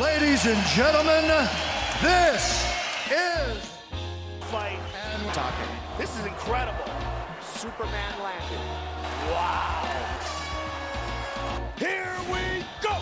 [0.00, 1.24] Ladies and gentlemen,
[2.02, 2.68] this
[3.08, 3.56] is
[4.52, 5.70] fight and talking.
[5.98, 6.84] This is incredible.
[7.40, 8.60] Superman landed.
[9.32, 9.88] Wow.
[11.78, 12.94] Here we go.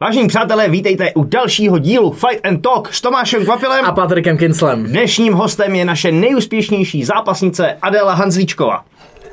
[0.00, 3.84] Vážení přátelé, vítejte u dalšího dílu Fight and Talk s Tomášem Kvapilem.
[3.84, 4.84] a Patrikem Kinslem.
[4.84, 8.84] Dnešním hostem je naše nejúspěšnější zápasnice Adela Hanzlíčková.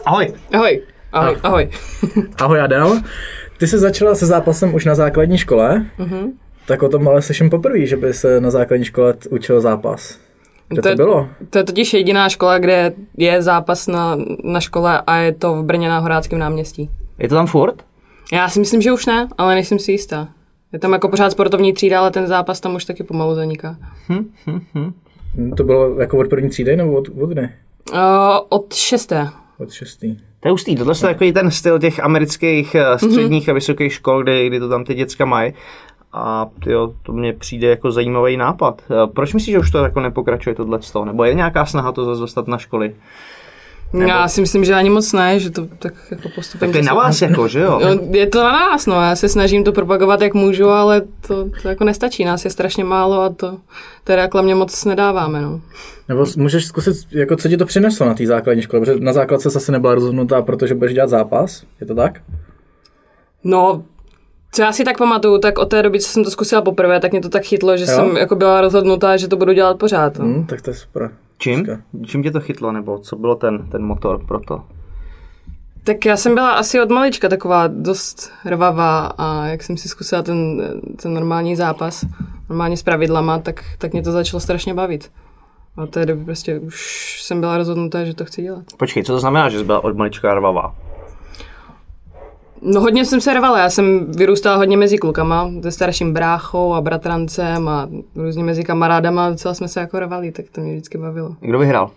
[0.06, 0.34] Ahoj.
[0.54, 0.82] Ahoj,
[1.12, 1.70] ahoj, ahoj.
[2.42, 3.02] Ahoj Adel.
[3.62, 6.32] Ty jsi začala se zápasem už na základní škole, mm-hmm.
[6.68, 10.18] tak o tom ale slyším poprvé, že by se na základní škole učil zápas.
[10.68, 11.30] Kde to, to bylo?
[11.50, 15.64] To je totiž jediná škola, kde je zápas na, na škole a je to v
[15.64, 16.90] Brně na Horáckém náměstí.
[17.20, 17.84] Je to tam furt?
[18.34, 20.28] Já si myslím, že už ne, ale nejsem si jistá.
[20.74, 23.78] Je tam jako pořád sportovní třída, ale ten zápas tam už taky pomalu zaniká.
[25.58, 27.50] To bylo jako od první třídy nebo od, od kdy?
[27.94, 28.00] Uh,
[28.50, 29.28] od šesté.
[29.58, 30.18] Od šestý.
[30.42, 34.24] To je hustý, tohle je takový ten styl těch amerických eh, středních a vysokých škol,
[34.24, 35.54] kdy, kdy to tam ty děcka mají.
[36.14, 38.82] A tyjo, to mně přijde jako zajímavý nápad.
[38.92, 42.22] Eh, Proč myslíš, že už to jako nepokračuje tohle Nebo je nějaká snaha to zase
[42.22, 42.96] dostat na školy?
[43.94, 46.60] Já si myslím, že ani moc ne, že to tak jako postupem.
[46.60, 47.80] Tak to je na vás jako, že jo?
[47.84, 48.94] No, je to na nás, no.
[48.94, 52.26] Já se snažím to propagovat, jak můžu, ale to, to jako nestačí.
[52.26, 53.58] Nás je strašně málo a to
[54.04, 55.62] teda reklamě moc nedáváme, no.
[56.10, 59.52] Nebo můžeš zkusit, jako co ti to přineslo na té základní škole, protože na základce
[59.52, 62.22] se asi nebyla rozhodnutá, protože budeš dělat zápas, je to tak?
[63.44, 63.84] No,
[64.52, 67.12] co já si tak pamatuju, tak od té doby, co jsem to zkusila poprvé, tak
[67.12, 67.88] mě to tak chytlo, že Jo?
[67.96, 70.18] jsem jako byla rozhodnutá, že to budu dělat pořád.
[70.20, 70.26] No.
[70.26, 71.12] Hm, tak to je super.
[71.38, 71.68] Čím?
[72.06, 74.64] Čím tě to chytlo, nebo co byl ten, ten motor pro to?
[75.84, 80.22] Tak já jsem byla asi od malička taková dost rvavá a jak jsem si zkusila
[80.22, 80.62] ten,
[81.02, 82.06] ten normální zápas,
[82.50, 85.12] normálně s pravidlama, tak, tak mě to začalo strašně bavit.
[85.78, 88.64] A od té doby prostě už jsem byla rozhodnutá, že to chci dělat.
[88.78, 90.76] Počkej, co to znamená, že jsi byla od malička rvavá?
[92.62, 96.82] No hodně jsem se rvala, já jsem vyrůstala hodně mezi klukama, se starším bráchou a
[96.82, 101.36] bratrancem a různě mezi kamarádama, docela jsme se jako rvali, tak to mě vždycky bavilo.
[101.40, 101.92] Kdo vyhrál?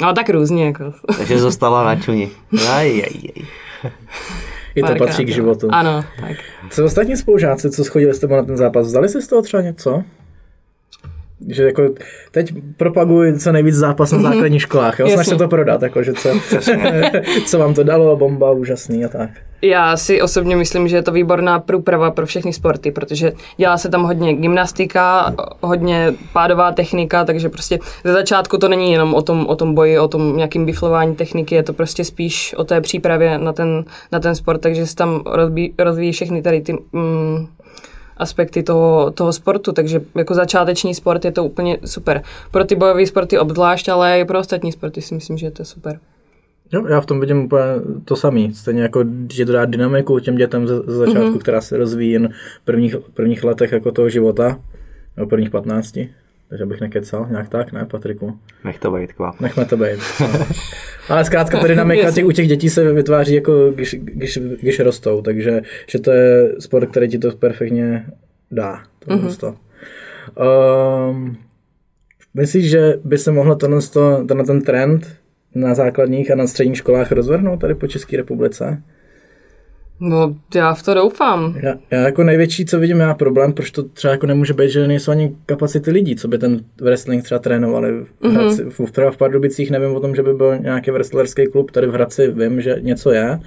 [0.00, 0.92] No tak různě, jako.
[1.18, 2.30] Takže zostala na čuni.
[2.52, 3.42] Aj, aj, aj.
[4.74, 5.68] I to Párkrát, patří k životu.
[5.70, 6.36] Ano, tak.
[6.70, 9.62] Co ostatní spolužáci, co schodili s tebou na ten zápas, vzali si z toho třeba
[9.62, 10.02] něco?
[11.48, 11.82] Že jako
[12.30, 15.08] teď propaguji co nejvíc zápas na základních školách, jo?
[15.08, 16.28] Snaž se to prodat, jako, že co,
[17.46, 19.30] co vám to dalo, bomba, úžasný a tak.
[19.62, 23.88] Já si osobně myslím, že je to výborná průprava pro všechny sporty, protože dělá se
[23.88, 29.46] tam hodně gymnastika, hodně pádová technika, takže prostě ze začátku to není jenom o tom,
[29.46, 33.38] o tom boji, o tom nějakým biflování techniky, je to prostě spíš o té přípravě
[33.38, 37.46] na ten, na ten sport, takže se tam rozbí, rozvíjí všechny tady ty mm,
[38.16, 42.22] aspekty toho, toho sportu, takže jako začáteční sport je to úplně super.
[42.50, 45.64] Pro ty bojové sporty obzvlášť, ale i pro ostatní sporty si myslím, že je to
[45.64, 46.00] super.
[46.72, 47.62] Jo, já v tom vidím úplně
[48.04, 48.40] to samé.
[48.54, 51.38] Stejně jako, že to dá dynamiku těm dětem ze, ze začátku, mm-hmm.
[51.38, 52.28] která se rozvíjí jen
[52.62, 54.60] v prvních, prvních letech jako toho života,
[55.16, 55.98] nebo prvních 15.
[56.48, 58.38] Takže bych nekecal, nějak tak, ne, Patriku?
[58.64, 59.40] Nech to být, kvap.
[59.40, 60.00] Nechme to být.
[60.20, 60.46] No.
[61.08, 65.22] Ale zkrátka ta dynamika těch, u těch dětí se vytváří jako když, když, když rostou,
[65.22, 68.06] takže že to je sport, který ti to perfektně
[68.50, 68.82] dá.
[68.98, 69.54] To mm-hmm.
[71.10, 71.36] um,
[72.34, 75.19] myslíš, že by se mohlo tenhle, to, tenhle ten trend
[75.54, 78.82] na základních a na středních školách rozvrhnout tady po České republice?
[80.00, 81.54] No, já v to doufám.
[81.62, 84.86] Já, já, jako největší, co vidím já problém, proč to třeba jako nemůže být, že
[84.86, 87.92] nejsou ani kapacity lidí, co by ten wrestling třeba trénovali.
[87.92, 88.86] V, Hradci, mm-hmm.
[88.86, 91.92] v, třeba v Pardubicích nevím o tom, že by byl nějaký wrestlerský klub, tady v
[91.92, 93.40] Hradci vím, že něco je,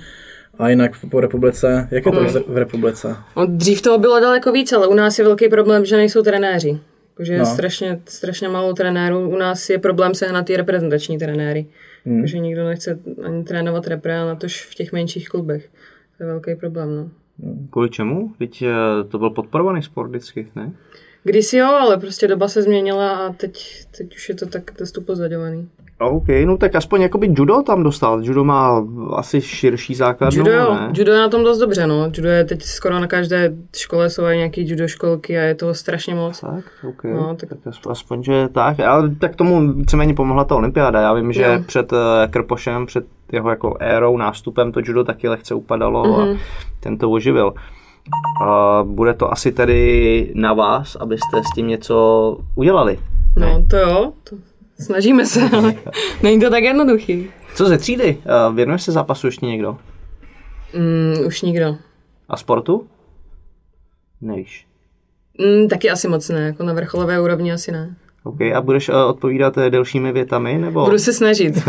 [0.60, 3.16] a jinak po republice, jak je to v- v republice?
[3.38, 6.80] No, dřív toho bylo daleko víc, ale u nás je velký problém, že nejsou trenéři.
[7.18, 7.46] Takže je No.
[7.46, 9.30] strašně, strašně málo trenérů.
[9.30, 11.66] U nás je problém sehnat ty reprezentační trenéry.
[12.06, 12.20] Hmm.
[12.22, 15.70] Takže nikdo nechce ani trénovat repre, a natož v těch menších klubech.
[16.18, 17.10] To je velký problém, no.
[17.70, 18.34] Kvůli čemu?
[18.38, 18.74] Teď eh,
[19.10, 20.72] to byl podporovaný sport vždycky, ne?
[21.24, 24.98] Kdysi jo, ale prostě doba se změnila a teď, teď už je to tak dost
[24.98, 25.70] upozadovaný.
[26.00, 28.22] OK, no tak aspoň jakoby judo tam dostal.
[28.24, 30.92] Judo má asi širší základnu, Judo jo, ne?
[30.98, 32.12] judo je na tom dost dobře, no.
[32.14, 35.74] Judo je teď skoro na každé škole jsou aj nějaký judo školky a je toho
[35.74, 36.40] strašně moc.
[36.40, 37.04] Tak, OK.
[37.04, 38.80] No, tak- tak aspoň, že tak.
[38.80, 41.02] Ale tak tomu víceméně pomohla ta olympiáda.
[41.02, 41.64] Já vím, že Jo.
[41.66, 46.26] před eh, Krpošem, před jeho jako érou, nástupem to judo taky lehce upadalo mm-hmm.
[46.30, 46.38] Mhm.
[46.38, 46.40] a
[46.80, 47.54] ten to oživil.
[48.46, 53.00] A bude to asi tady na vás, abyste s tím něco udělali.
[53.38, 54.36] No, to jo, to
[54.80, 55.74] snažíme se, ale
[56.24, 57.30] není to tak jednoduchý.
[57.56, 58.18] Co ze třídy?
[58.54, 59.78] Věnuje se zápasu ještě někdo?
[60.74, 61.76] Mm, už nikdo.
[62.30, 62.88] A sportu?
[64.22, 64.68] Nevíš.
[65.40, 67.96] Mm, taky asi moc ne, jako na vrcholové úrovni asi ne.
[68.24, 70.86] OK, a budeš eh, odpovídat eh, delšími větami, nebo?
[70.86, 71.56] Budu se snažit.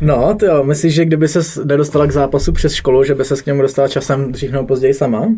[0.00, 3.42] No, ty jo, myslíš, že kdyby se nedostala k zápasu přes školu, že by se
[3.42, 5.34] k němu dostala časem dřív nebo později sama?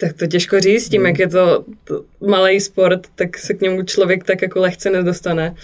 [0.00, 3.82] Tak to těžko říct, tím, jak je to, to malý sport, tak se k němu
[3.82, 5.54] člověk tak jako lehce nedostane.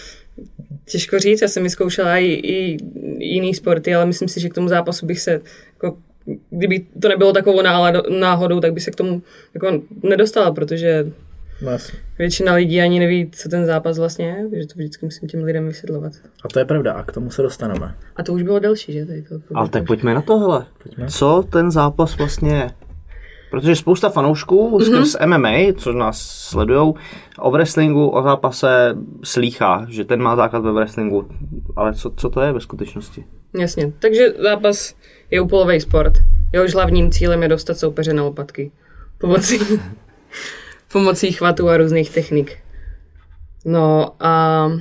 [0.85, 2.77] Těžko říct, já jsem mi zkoušela i, i
[3.19, 5.41] jiný sporty, ale myslím si, že k tomu zápasu bych se,
[5.73, 5.97] jako,
[6.49, 7.61] kdyby to nebylo takovou
[8.19, 9.21] náhodou, tak by se k tomu
[9.53, 11.11] jako nedostala, protože
[11.61, 11.99] Jasně.
[12.17, 15.67] většina lidí ani neví, co ten zápas vlastně je, takže to vždycky musím těm lidem
[15.67, 16.13] vysvětlovat.
[16.45, 17.95] A to je pravda, a k tomu se dostaneme.
[18.15, 19.05] A to už bylo delší, že?
[19.05, 20.65] Tady to, Ale tak pojďme na to, hele.
[21.07, 22.69] Co ten zápas vlastně je?
[23.51, 26.95] Protože spousta fanoušků skrz MMA, co nás sledujou,
[27.39, 31.29] o wrestlingu, o zápase slýchá, že ten má základ ve wrestlingu.
[31.75, 33.25] Ale co, co to je ve skutečnosti?
[33.59, 34.95] Jasně, takže zápas
[35.31, 36.13] je úpolový sport.
[36.53, 38.71] Jehož hlavním cílem je dostat soupeře na lopatky.
[39.17, 39.59] Pomocí,
[40.91, 42.57] pomocí chvatu a různých technik.
[43.65, 44.71] No a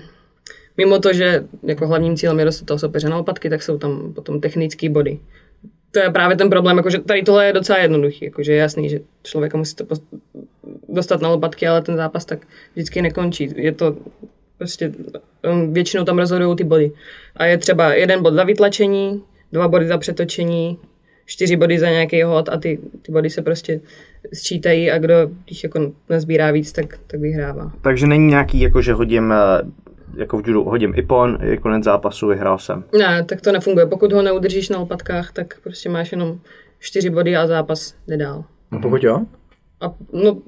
[0.76, 4.12] mimo to, že jako hlavním cílem je dostat toho soupeře na lopatky, tak jsou tam
[4.12, 5.18] potom technické body.
[5.90, 9.00] To je právě ten problém, jakože tady tohle je docela jednoduchý, jakože je jasný, že
[9.22, 10.02] člověka musí to pos-
[10.88, 13.52] dostat na lopatky, ale ten zápas tak vždycky nekončí.
[13.56, 13.96] Je to
[14.58, 14.92] prostě,
[15.50, 16.92] um, většinou tam rozhodují ty body.
[17.36, 20.78] A je třeba jeden bod za vytlačení, dva body za přetočení,
[21.26, 23.80] čtyři body za nějaký hod a ty, ty body se prostě
[24.34, 25.14] sčítají a kdo
[25.44, 27.72] když jako nazbírá víc, tak, tak vyhrává.
[27.80, 29.36] Takže není nějaký, jako že hodím, eh,
[30.16, 32.84] jako v judu, hodím ipon, je konec zápasu, vyhrál jsem.
[32.98, 33.86] Ne, tak to nefunguje.
[33.86, 36.38] Pokud ho neudržíš na lopatkách, tak prostě máš jenom
[36.78, 38.44] čtyři body a zápas jde dál.
[38.70, 39.20] A pokud jo,
[39.80, 40.38] A no,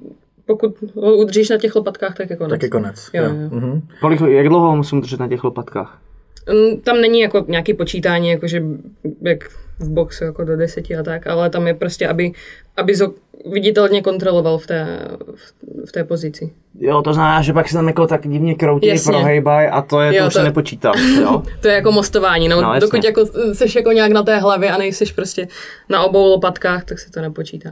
[0.47, 2.51] pokud ho udržíš na těch lopatkách, tak je konec.
[2.51, 3.11] tak je konec.
[3.15, 3.31] Jo, jo.
[3.33, 3.83] Mhm.
[4.01, 6.01] Kolik, jak dlouho ho musím držet na těch lopatkách?
[6.85, 8.63] Tam není jako nějaký počítání, jakože
[9.23, 9.39] jak
[9.79, 12.33] v boxu jako do deseti a tak, ale tam je prostě, aby,
[12.77, 13.13] aby ho
[13.53, 14.99] viditelně kontroloval v té,
[15.35, 15.53] v,
[15.89, 16.53] v té pozici.
[16.81, 19.13] Jo, to znamená, že pak se tam jako tak divně kroutí, Jasně.
[19.13, 20.93] prohejbaj a to je, Jo, to už se to- nepočítá.
[21.21, 21.43] Jo?
[21.61, 22.81] To je jako mostování, no, No, no jasně.
[22.87, 25.49] dokud jako seš jako nějak na té hlavě a nejseš prostě
[25.89, 27.71] na obou lopatkách, tak se to nepočítá.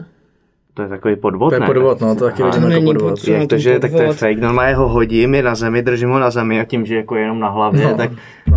[0.76, 1.66] To je takový podvod, To je ne?
[1.66, 3.28] podvod, no, to taky vidím jako podvod.
[3.28, 6.08] Jak No, to, že tak to je fake, normálně ho hodím, je na zemi, držím
[6.08, 8.10] ho na zemi a tím, že jako je jenom na hlavě, no, tak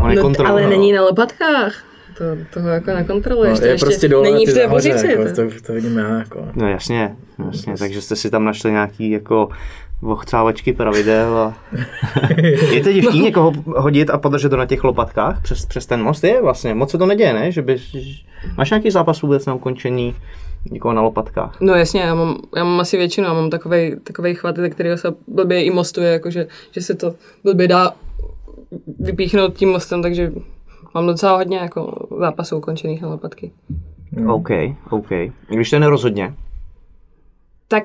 [0.03, 1.83] on je No, ale není na lopatkách.
[2.17, 2.23] To,
[2.53, 3.53] toho jako nekontroluješ.
[3.53, 5.07] No, to je ještě prostě dole, není v té pozici.
[5.07, 6.45] Jako, to- to, vidím já, jako.
[6.55, 9.49] No jasně, jasně, takže jste si tam našli nějaký jako
[10.01, 11.53] vochcávačky pravidel a...
[12.71, 16.23] je to těžký někoho hodit a podržet to na těch lopatkách přes, přes ten most?
[16.23, 17.51] Je vlastně, moc se to neděje, ne?
[17.51, 17.99] Že by, že-
[18.57, 20.15] máš nějaký zápas vůbec na ukončení
[20.71, 21.61] někoho na lopatkách?
[21.61, 24.97] No jasně, já mám, já mám asi většinu, já mám takovej, takovej chvat, ze kterého
[24.97, 27.13] se blbě i mostuje, jakože, že se to
[27.43, 27.93] blbě dá
[28.99, 30.31] vypíchnout tím mostem, takže
[30.95, 33.51] mám docela hodně jako zápasů ukončených na lopatky.
[34.27, 34.49] OK,
[34.89, 35.09] OK.
[35.49, 36.33] Když to je nerozhodně,
[37.67, 37.83] Tak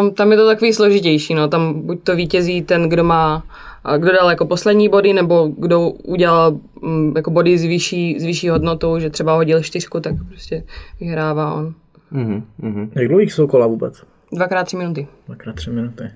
[0.00, 3.44] um, tam je to takový složitější, no, tam buď to vítězí ten, kdo má,
[3.84, 8.24] a kdo dal jako poslední body, nebo kdo udělal um, jako body s vyšší, s
[8.24, 10.64] vyšší hodnotou, že třeba hodil čtyřku, tak prostě
[11.00, 11.74] vyhrává on.
[12.10, 12.90] Mhm, mhm.
[12.94, 14.02] Jak dlouhých jsou kola vůbec?
[14.32, 15.08] Dvakrát tři minuty.
[15.26, 16.10] Dvakrát tři minuty.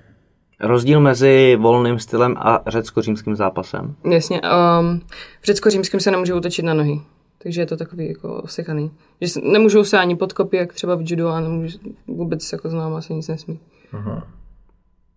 [0.59, 3.95] Rozdíl mezi volným stylem a řecko-římským zápasem.
[4.11, 4.41] Jasně.
[4.41, 5.01] Um,
[5.41, 7.01] v řecko-římském se nemůžou točit na nohy.
[7.43, 8.91] Takže je to takový jako sekaný.
[9.21, 11.77] Že se, nemůžou se ani podkopy, jak třeba v judu, a nemůže,
[12.07, 13.59] vůbec jako znám se nic nesmí.
[13.93, 14.27] Aha.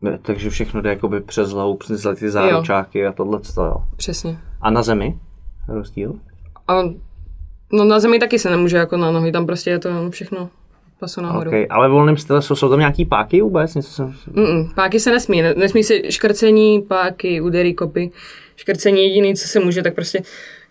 [0.00, 3.76] Ne, Takže všechno jde jakoby přes hlavu, přes ty záručáky a tohle jo.
[3.96, 4.38] Přesně.
[4.60, 5.18] A na zemi?
[5.68, 6.14] Rozdíl?
[6.68, 6.82] A
[7.72, 10.50] no na zemi taky se nemůže jako na nohy, tam prostě je to všechno
[11.00, 11.50] pasu nahoru.
[11.50, 11.66] Okay.
[11.70, 13.74] Ale v volném jsou, jsou tam nějaký páky vůbec?
[13.74, 14.14] Něco jsem...
[14.32, 18.10] Mm-mm, páky se nesmí, ne, nesmí se škrcení, páky, údery, kopy.
[18.56, 20.22] Škrcení jediný, co se může, tak prostě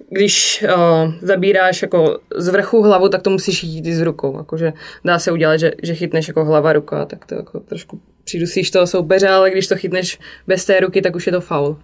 [0.10, 4.38] když uh, zabíráš jako z vrchu hlavu, tak to musíš chytit i s rukou.
[4.38, 4.74] Jakože
[5.06, 8.88] dá se udělat, že, že chytneš jako hlava, ruka, tak to jako trošku přidusíš toho
[8.88, 11.78] soupeře, ale když to chytneš bez té ruky, tak už je to faul.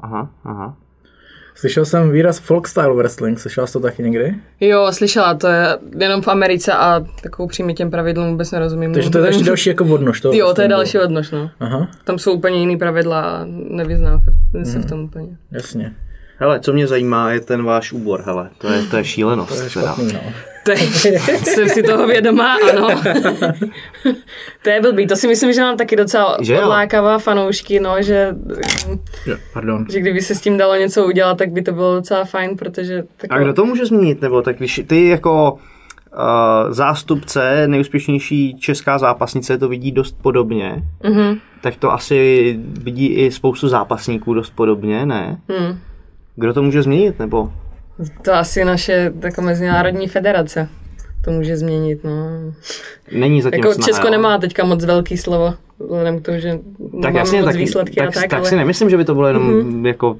[0.00, 0.76] Aha, aha.
[1.54, 4.34] Slyšel jsem výraz folk style wrestling, slyšel jsi to taky někdy?
[4.60, 8.92] Jo, slyšela, to je jenom v Americe a takovou přímě těm pravidlům vůbec nerozumím.
[8.94, 10.20] Takže to je další, další jako odnož.
[10.20, 11.50] To Jo, to je další odnož, no.
[11.60, 13.40] Aha, Tam jsou úplně jiný pravidla a
[13.70, 14.22] nevyznám
[14.64, 15.36] se v tom úplně.
[15.50, 15.94] jasně.
[16.38, 18.50] Hele, co mě zajímá, je ten váš úbor, hele.
[18.58, 19.48] To je, to je šílenost.
[19.56, 19.92] To je teda.
[19.92, 20.20] špatný, no.
[20.64, 22.88] To je, jsem si toho vědomá, ano.
[24.62, 26.62] to je blbý, to si myslím, že mám taky docela Že jo?
[26.62, 28.36] odlákavá fanoušky, no, že,
[29.26, 29.86] Jo, Pardon.
[29.90, 33.02] že kdyby se s tím dalo něco udělat, tak by to bylo docela fajn, protože
[33.16, 34.22] tak A kdo to může změnit?
[34.22, 35.58] Nebo tak když ty jako uh,
[36.72, 41.38] zástupce, nejúspěšnější česká zápasnice to vidí dost podobně, Mhm.
[41.60, 45.38] tak to asi vidí i spoustu zápasníků dost podobně, ne?
[45.48, 45.78] Hmm.
[46.36, 47.18] Kdo to může změnit?
[47.18, 47.52] Nebo
[48.22, 50.68] To asi naše jako mezinárodní federace.
[51.24, 52.12] to může změnit, no.
[53.12, 56.58] Není zatím Jako snaha, Česko nemá teďka moc velký slovo, vzhledem k tomu, že
[57.02, 58.48] tak jasně, moc tak, výsledky tak, a tak, tak ale...
[58.48, 59.86] si nemyslím, že by to bylo jenom mm-hmm.
[59.86, 60.16] jako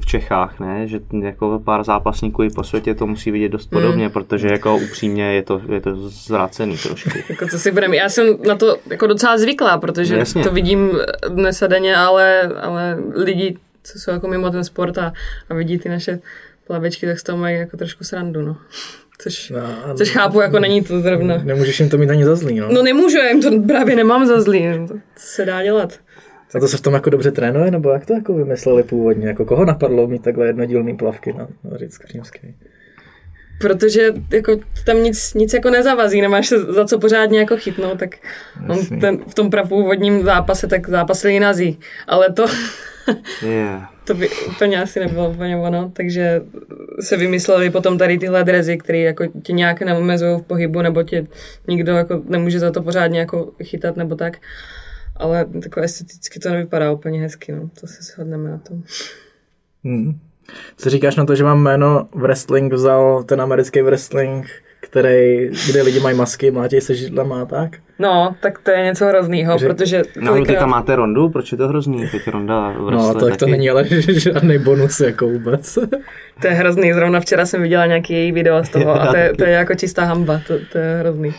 [0.00, 0.88] v Čechách, ne?
[0.88, 4.12] Že jako pár zápasníků i po světě to musí vidět dost podobně, mm.
[4.12, 7.10] protože jako upřímně je to, je to zvrácený trošku.
[7.28, 7.96] Jako co si budeme.
[7.96, 10.44] Já jsem na to jako docela zvyklá, protože Jasně.
[10.44, 10.90] to vidím
[11.28, 15.12] dnes a denně, ale, ale lidi, co jsou jako mimo ten sport a,
[15.50, 16.18] a vidí ty naše
[16.66, 18.56] plavečky, tak z toho mají jako trošku srandu, no.
[19.18, 21.36] Což, No, což chápu, jako není to zrovna.
[21.44, 22.68] Nemůžeš jim to mít ani za zlý, no.
[22.72, 24.66] No nemůžu, já jim to právě nemám za zlý.
[24.66, 25.98] no to- Co se dá dělat?
[26.54, 29.28] A to se v tom jako dobře trénuje, nebo jak to jako vymysleli původně?
[29.28, 32.54] Jako koho napadlo mít takhle jednodílný plavky na, na Řecko římský?
[33.60, 34.56] Protože jako
[34.86, 38.16] tam nic, nic jako nezavazí, nemáš se za co pořádně jako chytnout, tak
[38.68, 41.78] on ten, v tom prapůvodním zápase tak zápasili nazí.
[42.06, 42.46] Ale to,
[43.42, 43.93] Yeah.
[44.04, 46.42] To by úplně asi nebylo úplně ono, takže
[47.00, 51.26] se vymysleli potom tady tyhle drezy, které jako tě nějak neomezují v pohybu, nebo tě
[51.68, 54.38] nikdo jako nemůže za to pořádně jako chytat nebo tak.
[55.16, 57.70] Ale tako esteticky to nevypadá úplně hezky, no.
[57.80, 58.82] To se shodneme na tom.
[59.84, 60.18] Hmm.
[60.76, 64.46] Co říkáš na to, že mám jméno wrestling vzal ten americký wrestling,
[65.00, 67.70] který, kde lidi mají masky, mlátějí se židlema a tak?
[67.98, 71.52] No, tak to je něco hroznýho, Že- protože No, teď kolikrát- tam máte rondu, proč
[71.52, 72.08] je to hrozný?
[72.08, 73.50] Teď ronda v No a wrestle to, to taky.
[73.50, 75.78] není ale žádný bonus jako vůbec.
[76.40, 79.32] To je hrozný, zrovna včera jsem viděla nějaký její video z toho a to je,
[79.38, 81.34] to je jako čistá hamba, to, to je hrozný.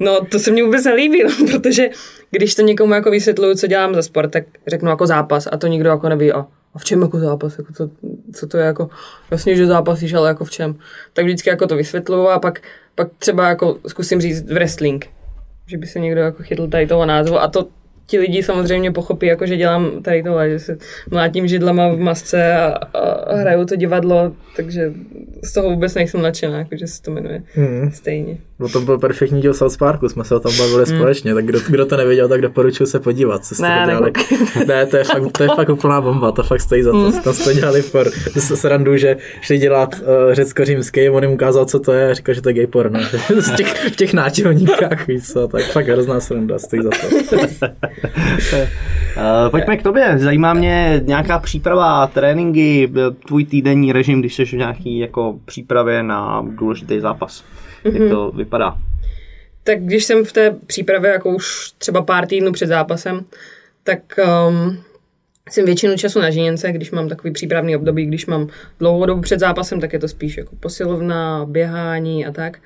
[0.00, 1.88] No, to se mně vůbec nelíbí, no, protože
[2.30, 5.66] když to někomu jako vysvětluju, co dělám za sport, tak řeknu jako zápas a to
[5.66, 7.90] nikdo jako neví, a, a v čem jako zápas, jako to,
[8.32, 8.90] co to je jako,
[9.30, 10.74] jasně, že zápasíš, ale jako v čem.
[11.12, 12.60] Tak vždycky jako to vysvětluju a pak,
[12.94, 15.06] pak třeba jako zkusím říct wrestling,
[15.66, 17.68] že by se někdo jako chytl tady toho názvu a to
[18.06, 20.78] ti lidi samozřejmě pochopí, jako že dělám tady tohle, že se
[21.10, 24.92] mlátím židlama v masce a, a, a hraju to divadlo, takže
[25.44, 27.90] z toho vůbec nejsem nadšená, jako že se to jmenuje Hmm.
[27.92, 28.38] stejně.
[28.62, 30.96] No to byl perfektní díl South Parku, jsme se o tom bavili Hmm.
[30.96, 34.12] společně, tak kdo, kdo to neviděl, tak doporučuji se podívat, co jste Ne, to dělali.
[34.66, 36.98] Ne, to je, fakt, to je fakt úplná bomba, to fakt stojí za to.
[36.98, 37.20] Hmm.
[37.20, 41.80] Tam jste dělali for s srandu, že šli dělat uh, řecko-římský, on jim ukázal, co
[41.80, 43.00] to je, a říkal, že to je gay porno.
[43.00, 47.36] že v těch, v těch nátělníkách, víš co, tak fakt hrozná sranda, stojí za to.
[47.36, 47.42] Uh,
[49.50, 50.14] pojďme k tobě.
[50.18, 52.92] Zajímá mě nějaká příprava, tréninky,
[53.26, 57.44] tvůj týdenní režim, když jsi v nějaký jako přípravě na důležitý zápas.
[57.84, 58.76] Jak to vypadá?
[59.64, 63.24] Tak když jsem v té přípravě jako už třeba pár týdnů před zápasem,
[63.84, 64.00] tak
[64.48, 64.84] um,
[65.50, 68.48] jsem většinu času na žíněnce, když mám takový přípravný období, když mám
[68.78, 72.58] dlouhou dobu před zápasem, tak je to spíš jako posilovna, běhání a tak.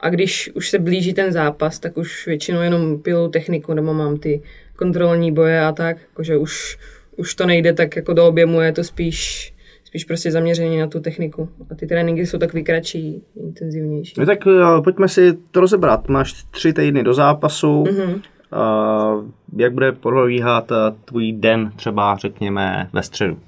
[0.00, 4.16] A když už se blíží ten zápas, tak už většinou jenom pilu techniku, nebo mám
[4.16, 4.42] ty
[4.76, 6.78] kontrolní boje a tak, jakože už,
[7.16, 9.52] už to nejde tak jako do objemu, je to spíš,
[9.96, 11.48] spíš prostě zaměření na tu techniku.
[11.70, 14.14] A ty tréninky jsou takový kratší, intenzivnější.
[14.18, 16.08] No tak uh, pojďme si to rozebrat.
[16.08, 17.84] Máš tři týdny do zápasu.
[17.84, 18.20] Mm-hmm.
[18.52, 19.24] Uh,
[19.56, 23.38] jak bude probíhat uh, tvůj den třeba, řekněme, ve středu?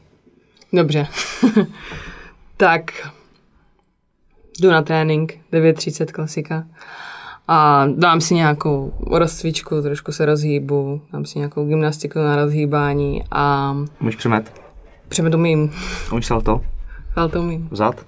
[0.72, 1.06] Dobře.
[2.56, 3.08] tak
[4.60, 6.64] jdu na trénink, 9.30 klasika.
[7.48, 13.76] A dám si nějakou rozcvičku, trošku se rozhýbu, dám si nějakou gymnastiku na rozhýbání a
[14.00, 14.67] Umíš přemet?
[15.08, 15.72] Přemed umím.
[16.12, 16.60] Umíš salto?
[17.16, 17.68] Ale to umím.
[17.70, 18.04] Vzad?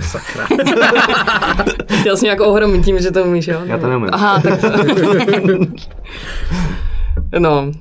[0.00, 0.46] Sakra.
[2.00, 3.60] Chtěl jsem nějak ohromit tím, že to umíš, jo?
[3.64, 4.10] Já to neumím.
[4.12, 4.68] Aha, tak to...
[7.38, 7.72] no.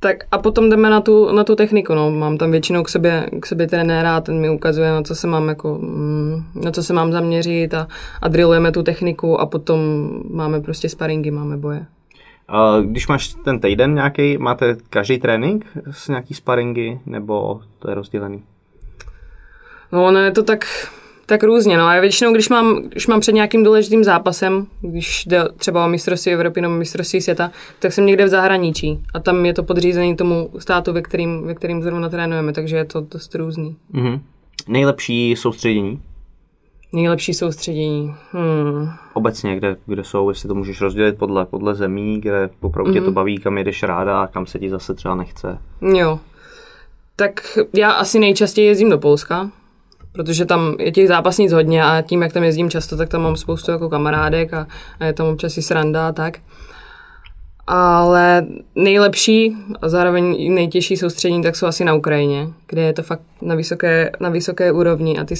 [0.00, 2.10] Tak a potom jdeme na tu, na tu techniku, no.
[2.10, 5.26] Mám tam většinou k sobě, k sobě trenéra a ten mi ukazuje, na co se
[5.26, 7.88] mám jako, mm, na co se mám zaměřit a,
[8.22, 9.80] a drillujeme tu techniku a potom
[10.30, 11.86] máme prostě sparingy, máme boje.
[12.84, 18.42] Když máš ten týden nějaký, máte každý trénink s nějaký sparingy, nebo to je rozdělený?
[19.92, 20.64] No, ono je to tak,
[21.26, 21.78] tak různě.
[21.78, 21.84] No.
[21.84, 26.32] A většinou, když mám, když mám před nějakým důležitým zápasem, když jde třeba o mistrovství
[26.32, 28.98] Evropy nebo mistrovství světa, tak jsem někde v zahraničí.
[29.14, 32.84] A tam je to podřízený tomu státu, ve kterým, ve kterým zrovna trénujeme, takže je
[32.84, 33.76] to dost různý.
[33.92, 34.20] Mhm.
[34.68, 36.00] Nejlepší soustředění?
[36.92, 38.14] Nejlepší soustředění.
[38.32, 38.90] Hmm.
[39.12, 42.94] Obecně, kde, kde jsou, jestli to můžeš rozdělit podle, podle zemí, kde opravdu mm-hmm.
[42.94, 45.58] tě to baví, kam jedeš ráda a kam se ti zase třeba nechce.
[45.82, 46.18] Jo.
[47.16, 49.50] Tak já asi nejčastěji jezdím do Polska,
[50.12, 53.36] protože tam je těch zápasnic hodně a tím, jak tam jezdím často, tak tam mám
[53.36, 54.66] spoustu jako kamarádek a,
[55.00, 56.38] a je tam občas i sranda a tak.
[57.72, 63.22] Ale nejlepší a zároveň nejtěžší soustředění tak jsou asi na Ukrajině, kde je to fakt
[63.42, 65.34] na vysoké, na vysoké úrovni a ty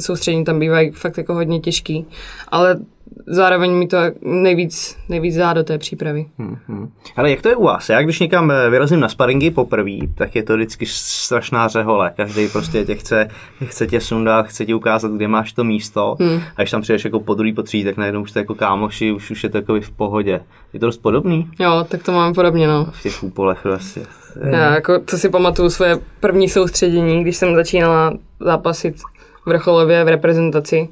[0.00, 2.06] soustředění tam bývají fakt jako hodně těžký.
[2.48, 2.78] Ale
[3.26, 6.26] zároveň mi to nejvíc, nejvíc dá do té přípravy.
[6.38, 6.88] Hmm.
[7.16, 7.88] Ale jak to je u vás?
[7.88, 12.12] Já když někam eh, vyrazím na sparingy poprvé, tak je to vždycky strašná řehole.
[12.16, 13.28] Každý prostě tě chce,
[13.64, 16.16] chce tě sundat, chce ti ukázat, kde máš to místo.
[16.20, 16.40] Hmm.
[16.56, 19.12] A když tam přijdeš jako po druhý, po tří, tak najednou už to jako kámoši,
[19.12, 20.40] už, už je to jako v pohodě.
[20.72, 21.50] Je to dost podobný?
[21.58, 22.86] Jo, tak to máme podobně, no.
[22.92, 24.02] V těch úpolech vlastně.
[24.44, 28.96] Já jako to si pamatuju svoje první soustředění, když jsem začínala zápasit
[29.46, 30.88] vrcholově v reprezentaci,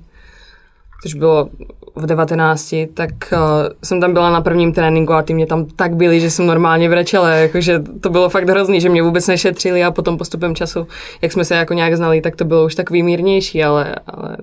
[1.05, 1.49] což bylo
[1.97, 3.39] v 19, tak uh,
[3.83, 6.89] jsem tam byla na prvním tréninku a ty mě tam tak byli, že jsem normálně
[6.89, 10.87] vrečela, jakože to bylo fakt hrozný, že mě vůbec nešetřili a potom postupem času,
[11.23, 14.37] jak jsme se jako nějak znali, tak to bylo už takový mírnější, ale, ale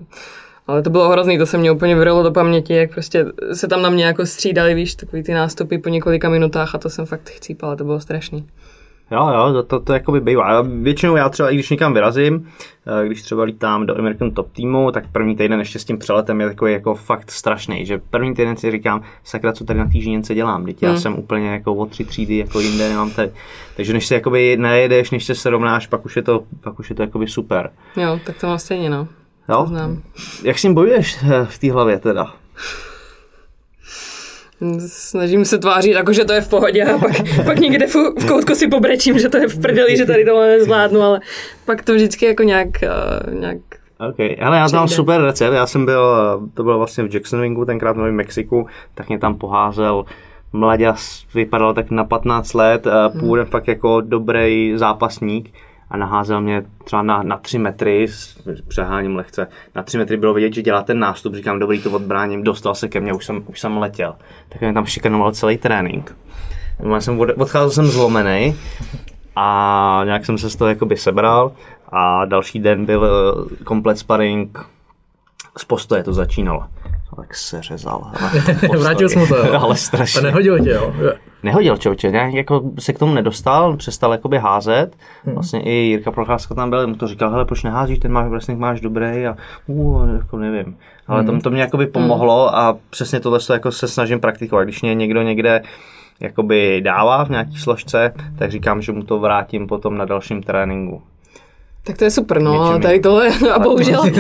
[0.68, 3.82] ale to bylo hrozný, to se mě úplně vyrilo do paměti, jak prostě se tam
[3.82, 7.30] na mě jako střídali, víš, takový ty nástupy po několika minutách a to jsem fakt
[7.30, 8.48] chcípala, to bylo strašný.
[9.12, 10.62] Jo, jo, to, to, to jakoby bývá.
[10.62, 12.50] Většinou já třeba, i když někam vyrazím,
[13.04, 16.42] eh, když třeba lítám do American Top týmu, tak první týden ještě s tím přeletem
[16.42, 20.00] je takový jako fakt strašný, že první týden si říkám, sakra, co tady na té
[20.00, 21.00] žíněnce dělám, teď já hmm.
[21.00, 23.32] jsem úplně jako o tři třídy jako jinde nemám tady.
[23.76, 26.96] Takže než se jakoby najedeš, než se srovnáš, pak už je to, pak už je
[26.96, 27.70] to jakoby super.
[27.98, 29.08] Jo, tak to mám stejně, no.
[29.50, 29.68] Jo?
[30.44, 32.34] Jak s tím bojuješ eh, v té hlavě teda?
[34.88, 37.12] Snažím se tvářit, jako že to je v pohodě a pak,
[37.46, 40.48] pak někde v, v koutku si pobrečím, že to je v prdeli, že tady tohle
[40.48, 41.20] nezvládnu, ale
[41.66, 43.58] pak to vždycky jako nějak, uh, nějak
[44.10, 46.16] OK, ale já znám super recept, já jsem byl,
[46.54, 50.06] to bylo vlastně v Jacksonvingu, tenkrát v Novém Mexiku, tak mě tam poházel
[50.54, 53.20] mladěs, vypadal tak na 15 let, hmm.
[53.20, 55.54] původem fakt jako dobrý zápasník
[55.92, 58.08] a naházel mě třeba na, na 3 metry,
[58.68, 62.44] přeháním lehce, na 3 metry bylo vidět, že dělá ten nástup, říkám, dobrý to odbráním,
[62.44, 64.16] dostal se ke mně, už jsem, už jsem letěl.
[64.50, 66.16] Tak mě tam šikanoval celý trénink.
[66.92, 68.56] Já jsem od, odcházel jsem zlomený
[69.36, 71.52] a nějak jsem se z toho jakoby sebral
[71.90, 74.66] a další den byl eh, komplet sparring,
[75.58, 76.64] z postoje to začínalo
[77.16, 78.12] tak se řezal.
[78.80, 79.54] Vrátil jsem to, jo.
[79.62, 80.20] ale strašně.
[80.20, 80.94] A nehodil tě, jo?
[81.44, 84.96] Nehodil člověče, nějak jako se k tomu nedostal, přestal jakoby házet.
[85.24, 85.34] Hmm.
[85.34, 88.60] Vlastně i Jirka Procházka tam byl, mu to říkal, hele, proč neházíš, ten máš wrestling
[88.60, 90.78] máš dobrý a uh, jako nevím.
[91.08, 91.38] Ale hmm.
[91.38, 92.56] to, to mě jakoby pomohlo hmm.
[92.56, 94.64] a přesně tohle jako se snažím praktikovat.
[94.64, 95.62] Když mě někdo někde
[96.20, 101.02] jakoby dává v nějaký složce, tak říkám, že mu to vrátím potom na dalším tréninku.
[101.84, 104.04] Tak to je super, no, Něčím tady tohle, a bohužel.
[104.04, 104.12] ty,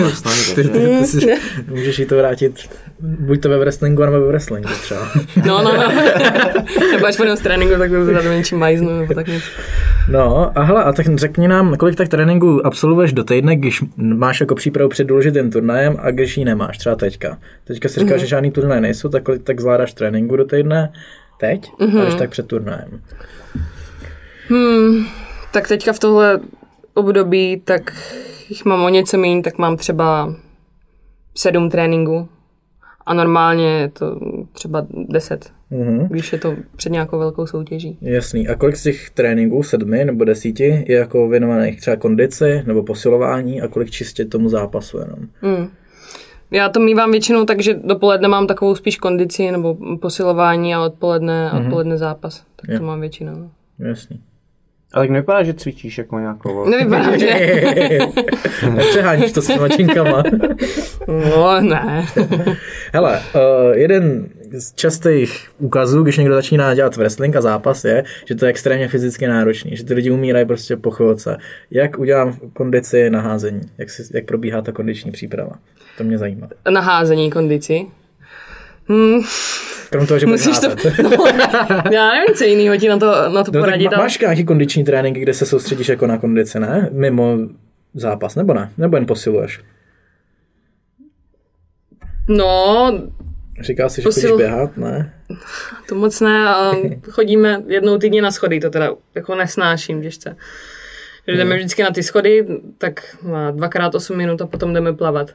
[0.55, 1.37] ty, ty si,
[1.67, 2.53] můžeš jí to vrátit
[3.01, 5.07] buď to ve wrestlingu, nebo ve wrestlingu třeba.
[5.45, 5.91] No, no, no.
[6.91, 9.45] nebo až půjdeme z tréninku, tak to do něčím majznu, nebo tak něco.
[10.09, 14.39] No, a hele, a tak řekni nám, kolik tak tréninku absolvuješ do týdne, když máš
[14.39, 17.37] jako přípravu před důležitým turnajem a když ji nemáš, třeba teďka.
[17.63, 18.21] Teďka si říkáš, mm-hmm.
[18.21, 20.93] že žádný turnaj nejsou, tak kolik tak zvládáš tréninku do týdne
[21.39, 21.99] teď, mm-hmm.
[21.99, 23.01] a když tak před turnajem?
[24.49, 25.05] Hmm,
[25.53, 26.39] tak teďka v tohle
[26.93, 27.93] období, tak
[28.49, 30.35] jich mám o něco méně, tak mám třeba
[31.35, 32.27] sedm tréninků
[33.05, 34.19] a normálně je to
[34.51, 36.07] třeba deset, mm-hmm.
[36.07, 37.97] když je to před nějakou velkou soutěží.
[38.01, 38.47] Jasný.
[38.47, 43.61] A kolik z těch tréninků, sedmi nebo desíti, je jako věnovaných třeba kondici nebo posilování
[43.61, 45.19] a kolik čistě tomu zápasu jenom?
[45.41, 45.67] Mm.
[46.51, 51.51] Já to mývám většinou tak, že dopoledne mám takovou spíš kondici nebo posilování a odpoledne,
[51.53, 51.65] mm-hmm.
[51.65, 52.43] odpoledne zápas.
[52.55, 53.49] Tak to mám většinou.
[53.79, 54.21] Jasný.
[54.93, 56.69] Ale tak nevypadá, že cvičíš jako nějakou...
[56.69, 57.99] Nevypadá, že...
[58.75, 60.23] Nepřeháníš to s těma činkama.
[61.07, 62.05] no, ne.
[62.93, 68.35] Hele, uh, jeden z častých ukazů, když někdo začíná dělat wrestling a zápas, je, že
[68.35, 71.37] to je extrémně fyzicky náročný, že ty lidi umírají prostě po chvilce.
[71.71, 73.61] Jak udělám kondici na házení?
[73.77, 75.55] Jak, si, jak probíhá ta kondiční příprava?
[75.97, 76.47] To mě zajímá.
[76.69, 77.85] Na házení kondici?
[78.91, 79.21] Hmm.
[79.89, 80.67] Krom toho, že Musíš to,
[81.03, 81.09] no,
[81.91, 83.89] já nevím, co jiného ti na to, na to no, poradit.
[83.89, 86.89] Tak máš nějaký kondiční trénink, kde se soustředíš jako na kondici, ne?
[86.91, 87.37] Mimo
[87.93, 88.71] zápas, nebo ne?
[88.77, 89.61] Nebo jen posiluješ?
[92.29, 92.91] No...
[93.61, 94.29] Říká si, že posil...
[94.29, 95.13] chodíš běhat, ne?
[95.89, 96.45] To moc ne,
[97.09, 100.37] chodíme jednou týdně na schody, to teda jako nesnáším těžce.
[101.27, 103.17] Že jdeme vždycky na ty schody, tak
[103.51, 105.31] dvakrát 8 minut a potom jdeme plavat.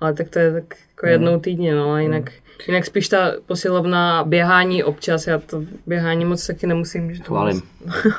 [0.00, 2.30] Ale tak to je tak jako jednou týdně, no a jinak...
[2.30, 7.14] Hmm Jinak spíš ta posilovna běhání občas, já to běhání moc taky nemusím.
[7.14, 7.62] Že to Moc,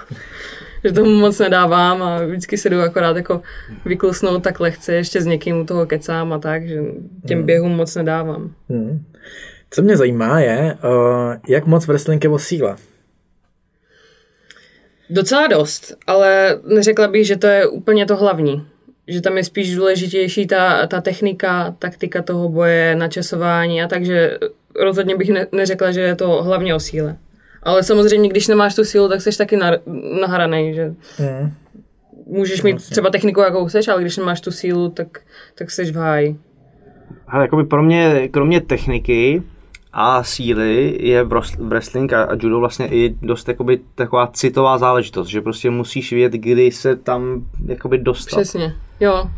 [0.84, 3.42] že tomu moc nedávám a vždycky se jdu akorát jako
[3.86, 6.82] vyklusnout tak lehce, ještě s někým u toho kecám a tak, že
[7.28, 7.46] těm hmm.
[7.46, 8.52] běhům moc nedávám.
[8.70, 9.06] Hmm.
[9.70, 12.76] Co mě zajímá je, uh, jak moc wrestling je o síle?
[15.10, 18.68] Docela dost, ale neřekla bych, že to je úplně to hlavní
[19.08, 24.38] že tam je spíš důležitější ta, ta technika, taktika toho boje, načasování a takže
[24.76, 27.18] rozhodně bych ne, neřekla, že je to hlavně o síle.
[27.64, 29.72] Ale samozřejmě, když nemáš tu sílu, tak jsi taky na,
[30.22, 31.52] nahranej, že mm.
[32.26, 32.94] můžeš mít vlastně.
[32.94, 35.20] třeba techniku, jakou chceš, ale když nemáš tu sílu, tak,
[35.56, 36.36] tak jsi v háji.
[37.28, 39.44] Hele, jakoby pro mě, kromě techniky
[39.94, 45.42] a síly je v wrestling a judo vlastně i dost jakoby taková citová záležitost, že
[45.42, 48.42] prostě musíš vědět, kdy se tam jakoby dostat.
[48.42, 49.30] Přesně, jo.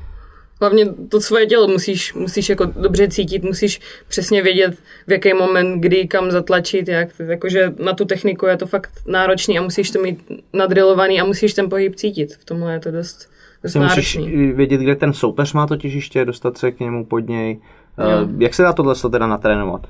[0.61, 5.81] Hlavně to svoje tělo musíš, musíš jako dobře cítit, musíš přesně vědět, v jaký moment,
[5.81, 7.09] kdy, kam zatlačit, jak.
[7.19, 11.53] Jakože na tu techniku je to fakt náročný a musíš to mít nadrilovaný a musíš
[11.53, 12.35] ten pohyb cítit.
[12.35, 13.31] V tomhle je to dost,
[13.63, 14.51] dost musíš náročný.
[14.51, 17.59] vědět, kde ten soupeř má to těžiště, dostat se k němu pod něj.
[17.97, 18.27] Jo.
[18.37, 19.87] Jak se dá tohle teda natrénovat?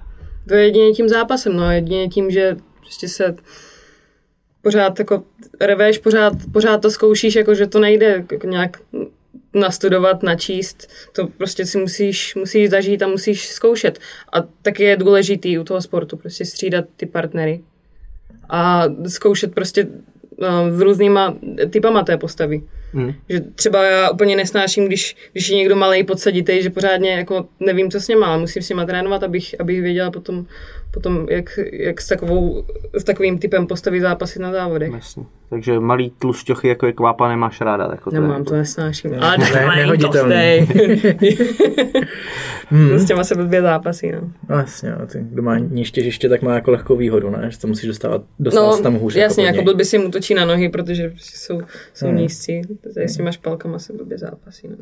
[0.47, 3.35] To je jedině tím zápasem, no, jedině tím, že prostě se
[4.61, 5.23] pořád jako
[5.61, 8.77] reveš, pořád, pořád to zkoušíš, jako že to nejde jako nějak
[9.53, 13.99] nastudovat, načíst, to prostě si musíš, musíš zažít a musíš zkoušet.
[14.33, 17.61] A taky je důležitý u toho sportu prostě střídat ty partnery
[18.49, 21.37] a zkoušet prostě uh, v různýma
[21.69, 22.61] typama té postavy.
[22.93, 23.13] Hmm.
[23.29, 27.91] Že třeba já úplně nesnáším, když, když je někdo malý podsaditej, že pořádně jako nevím,
[27.91, 30.45] co s ním má, musím s nima trénovat, abych, abych věděla potom,
[30.91, 34.91] potom jak, jak s, takovou, s takovým typem postavy zápasy na závodech.
[34.93, 35.23] Jasně.
[35.49, 37.87] Takže malý tlušťochy jako je kvápa nemáš ráda.
[37.91, 39.11] Jako Nemám, to nesnáším.
[39.11, 40.35] Ne, Ale ne, nehoditelný.
[42.69, 42.99] hmm.
[42.99, 44.21] S těma se blbě zápasí, no.
[44.49, 47.51] No, jasně, no, ty, kdo má níž těžiště, tak má jako lehkou výhodu, ne?
[47.51, 49.15] Že to musíš dostávat, dostávat no, tam hůř.
[49.15, 51.61] jasně, jako, jako blbě si mu točí na nohy, protože prostě jsou,
[51.93, 52.15] jsou Hmm.
[52.17, 52.61] nízcí.
[52.93, 54.75] Tady s těma špalkama se blbě zápasí, no.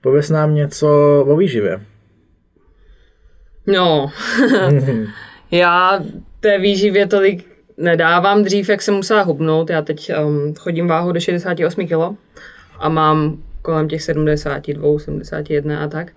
[0.00, 0.88] Pověz nám něco
[1.28, 1.80] o výživě.
[3.66, 4.10] No,
[5.52, 6.04] já
[6.40, 7.44] té výživě tolik
[7.76, 9.70] nedávám dřív, jak jsem musela hubnout.
[9.70, 12.18] Já teď um, chodím váhu do 68 kg
[12.78, 16.12] a mám kolem těch 72, 71 a tak.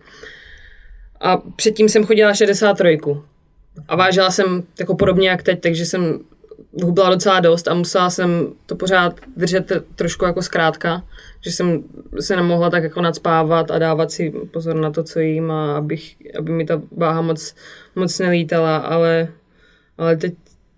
[1.22, 3.00] A předtím jsem chodila 63.
[3.88, 6.20] A vážila jsem jako podobně jak teď, takže jsem
[6.84, 11.04] hubla docela dost a musela jsem to pořád držet trošku jako zkrátka,
[11.42, 11.84] že jsem
[12.20, 16.16] se nemohla tak jako nadspávat a dávat si pozor na to, co jím a abych,
[16.38, 17.56] aby mi ta váha moc,
[17.96, 19.28] moc nelítala, ale,
[19.98, 20.34] ale teď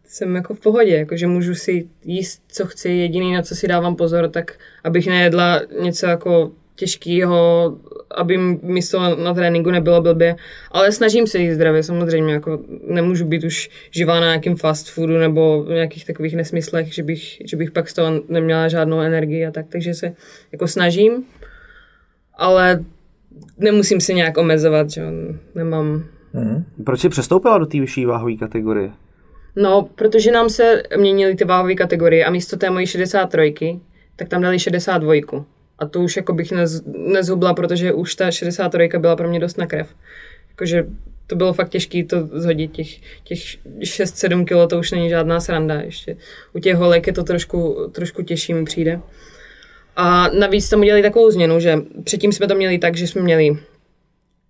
[0.08, 3.96] jsem jako v pohodě, jakože můžu si jíst, co chci, jediný, na co si dávám
[3.96, 7.74] pozor, tak abych nejedla něco jako těžkého,
[8.16, 10.36] aby mi z toho na tréninku nebylo blbě.
[10.72, 12.34] Ale snažím se jíst zdravě, samozřejmě.
[12.34, 17.04] Jako nemůžu být už živá na nějakým fast foodu nebo v nějakých takových nesmyslech, že
[17.04, 19.66] bych, že bych pak z toho neměla žádnou energii a tak.
[19.70, 20.14] Takže se
[20.52, 21.24] jako snažím,
[22.34, 22.84] ale
[23.58, 25.04] nemusím se nějak omezovat, že
[25.56, 26.04] nemám...
[26.34, 26.66] Mhm.
[26.86, 28.92] Proč jsi přestoupila do té vyšší váhové kategorie?
[29.56, 33.80] No, protože nám se měnily ty váhové kategorie a místo té mojí 63,
[34.16, 35.14] tak tam dali 62.
[35.80, 39.58] A to už jako bych nez, nezhubla, protože už ta 63 byla pro mě dost
[39.58, 39.96] na krev.
[40.50, 40.86] Jakože
[41.28, 42.88] to bylo fakt těžké to zhodit, těch,
[43.24, 43.40] těch
[43.80, 46.18] 6-7 kilo to už není žádná sranda ještě.
[46.54, 49.02] U těch holek je to trošku, trošku těžší mi přijde.
[49.96, 53.58] A navíc tam udělali takovou změnu, že předtím jsme to měli tak, že jsme měli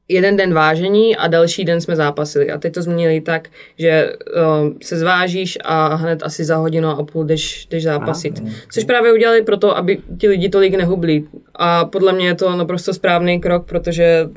[0.09, 2.51] jeden den vážení a další den jsme zápasili.
[2.51, 7.03] A teď to změnili tak, že uh, se zvážíš a hned asi za hodinu a
[7.03, 8.43] půl jdeš, jdeš zápasit.
[8.71, 11.23] Což právě udělali proto, aby ti lidi tolik nehubli.
[11.55, 14.29] A podle mě je to naprosto správný krok, protože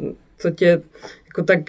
[0.43, 0.83] to tě
[1.27, 1.61] jako tak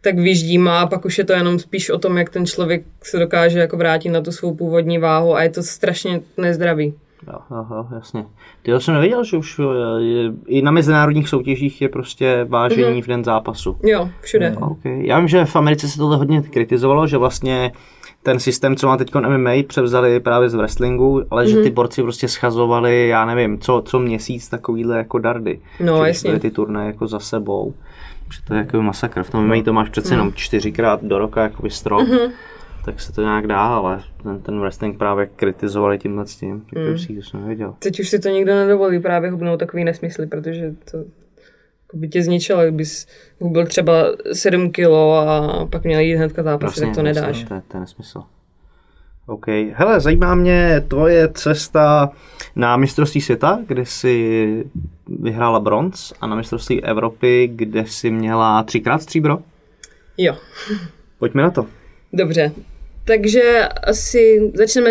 [0.00, 3.18] tak vyždímá a pak už je to jenom spíš o tom, jak ten člověk se
[3.18, 6.94] dokáže jako vrátit na tu svou původní váhu a je to strašně nezdravý.
[7.28, 8.26] Jo, jo, jo, jasně.
[8.62, 9.60] Ty jsem nevěděl, že už
[9.98, 13.04] je, i na mezinárodních soutěžích je prostě vážení mm-hmm.
[13.04, 13.76] v den zápasu.
[13.82, 14.56] Jo, všude.
[14.60, 15.06] No, okay.
[15.06, 17.72] Já vím, že v Americe se tohle hodně kritizovalo, že vlastně
[18.22, 21.48] ten systém, co má teď MMA, převzali právě z wrestlingu, ale mm-hmm.
[21.48, 25.60] že ty borci prostě schazovali, já nevím, co, co měsíc takovýhle jako dardy.
[25.80, 26.38] No, že jasně.
[26.38, 27.74] ty turné jako za sebou.
[28.34, 29.22] Že to je jako masakr.
[29.22, 32.02] V tom MMA to máš přece jenom čtyřikrát do roka jakoby strop.
[32.02, 32.30] Mm-hmm
[32.84, 36.82] tak se to nějak dá, ale ten, ten wrestling právě kritizovali tímhle s tím, tak
[36.82, 36.98] mm.
[36.98, 37.74] si to jsem nevěděl.
[37.78, 40.96] Teď už si to nikdo nedovolí právě hubnout takový nesmysly, protože to
[41.90, 43.06] jako by tě zničilo, kdybys
[43.38, 47.24] hubil třeba 7 kilo a pak měl jít hnedka zápasy, tak to nedáš.
[47.24, 48.22] Vlastně, to, je, to je nesmysl.
[49.26, 49.46] OK.
[49.72, 52.10] Hele, zajímá mě tvoje cesta
[52.56, 54.64] na mistrovství světa, kde jsi
[55.20, 59.38] vyhrála bronz a na mistrovství Evropy, kde jsi měla třikrát stříbro.
[60.18, 60.36] Jo.
[61.18, 61.66] Pojďme na to.
[62.12, 62.52] Dobře,
[63.10, 64.90] takže asi začneme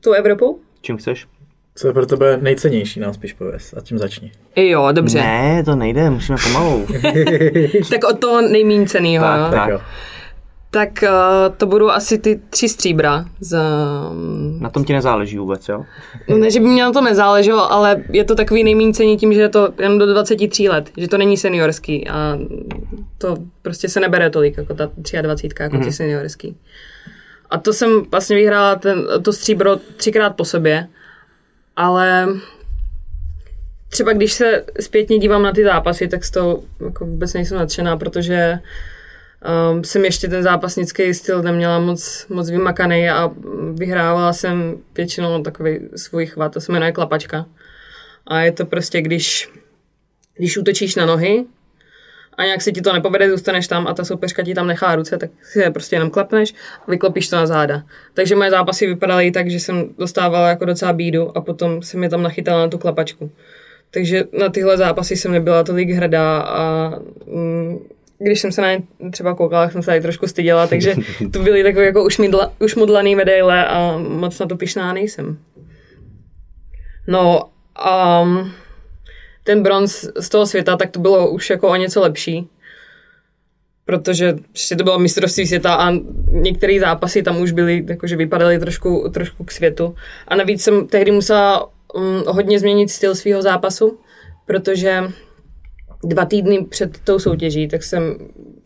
[0.00, 0.58] tou Evropou?
[0.80, 1.26] Čím chceš?
[1.74, 3.74] Co je pro tebe nejcennější, nám spíš pověz.
[3.76, 4.32] A tím začni.
[4.56, 5.18] Jo, dobře.
[5.18, 6.86] Ne, to nejde, musíme pomalu.
[7.90, 9.24] tak od toho nejméně cenýho.
[9.24, 9.50] Tak, jo?
[9.50, 9.70] tak.
[9.70, 9.80] jo.
[10.70, 13.24] Tak uh, to budou asi ty tři stříbra.
[13.40, 13.62] Za...
[14.58, 15.84] Na tom ti nezáleží vůbec, jo?
[16.28, 19.32] No ne, že by mě na to nezáleželo, ale je to takový nejméně cení tím,
[19.32, 22.38] že je to jen do 23 let, že to není seniorský a
[23.18, 24.90] to prostě se nebere tolik jako ta
[25.22, 26.56] 23 jako ty seniorský.
[27.54, 30.88] A to jsem vlastně vyhrála ten, to stříbro třikrát po sobě,
[31.76, 32.28] ale
[33.88, 37.96] třeba když se zpětně dívám na ty zápasy, tak z toho jako vůbec nejsem nadšená,
[37.96, 38.58] protože
[39.72, 43.30] um, jsem ještě ten zápasnický styl neměla moc, moc vymakaný a
[43.72, 47.46] vyhrávala jsem většinou takový svůj chvat, to se jmenuje klapačka.
[48.26, 49.50] A je to prostě, když,
[50.36, 51.44] když útočíš na nohy
[52.36, 55.18] a nějak se ti to nepovede, zůstaneš tam a ta soupeřka ti tam nechá ruce,
[55.18, 56.54] tak si je prostě jenom klapneš
[56.88, 57.82] a vyklopíš to na záda.
[58.14, 62.08] Takže moje zápasy vypadaly tak, že jsem dostávala jako docela bídu a potom se mi
[62.08, 63.30] tam nachytala na tu klapačku.
[63.90, 66.92] Takže na tyhle zápasy jsem nebyla tolik hrdá a
[67.26, 67.78] mm,
[68.18, 70.94] když jsem se na ně třeba koukala, jsem se tady trošku styděla, takže
[71.32, 75.38] to byly takové jako ušmidla, ušmudlaný medaile a moc na to pišná nejsem.
[77.06, 77.50] No,
[78.22, 78.52] um,
[79.44, 82.48] ten bronz z toho světa, tak to bylo už jako o něco lepší.
[83.84, 85.92] Protože ještě to bylo mistrovství světa a
[86.30, 89.94] některé zápasy tam už byly, jakože vypadaly trošku, trošku k světu.
[90.28, 93.98] A navíc jsem tehdy musela um, hodně změnit styl svého zápasu,
[94.46, 95.02] protože
[96.04, 98.16] dva týdny před tou soutěží, tak jsem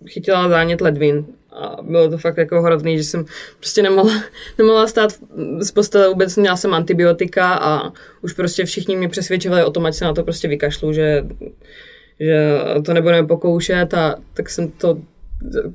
[0.06, 1.26] chytila zánět ledvin
[1.58, 3.24] a bylo to fakt jako hrozný, že jsem
[3.58, 4.22] prostě nemohla,
[4.58, 5.12] nemohla stát
[5.60, 7.92] z postele vůbec, měla jsem antibiotika a
[8.22, 11.24] už prostě všichni mě přesvědčovali o tom, ať se na to prostě vykašlu, že,
[12.20, 14.98] že to nebudeme pokoušet a tak jsem to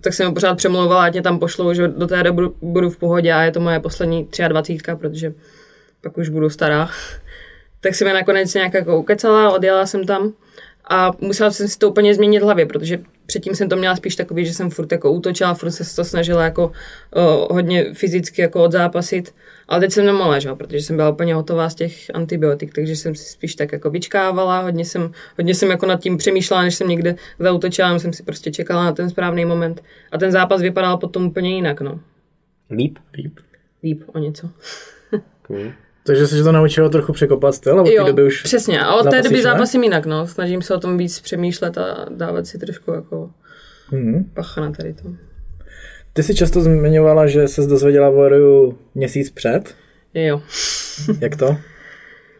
[0.02, 2.98] tak jsem pořád přemlouvala, ať mě tam pošlou, že do té doby budu, budu v
[2.98, 5.34] pohodě a je to moje poslední 23, protože
[6.02, 6.90] pak už budu stará.
[7.82, 10.34] Tak jsem je nakonec nějak jako ukecala, odjela jsem tam
[10.90, 14.16] a musela jsem si to úplně změnit v hlavě, protože předtím jsem to měla spíš
[14.16, 18.64] takový, že jsem furt jako útočila, furt se to snažila jako uh, hodně fyzicky jako
[18.64, 19.36] odzápasit,
[19.68, 20.54] ale teď jsem nemohla, že?
[20.54, 24.62] protože jsem byla úplně hotová z těch antibiotik, takže jsem si spíš tak jako vyčkávala,
[24.62, 28.52] hodně jsem, hodně jsem jako nad tím přemýšlela, než jsem někde zautočila, jsem si prostě
[28.52, 32.00] čekala na ten správný moment a ten zápas vypadal potom úplně jinak, no.
[32.70, 32.98] Líp?
[33.14, 33.40] Líp.
[33.84, 34.50] Líp o něco.
[35.44, 35.74] Okay.
[36.06, 38.82] Takže se to naučilo trochu překopat styl, a od té doby už přesně.
[38.82, 39.42] A od té doby ne?
[39.42, 40.28] zápasím jinak, no.
[40.28, 43.30] Snažím se o tom víc přemýšlet a dávat si trošku jako
[43.92, 44.32] Mhm.
[44.34, 45.04] pacha na tady to.
[46.14, 49.76] Ty si často zmiňovala, že se dozvěděla o měsíc před.
[50.14, 50.42] Jo.
[51.22, 51.58] Jak to?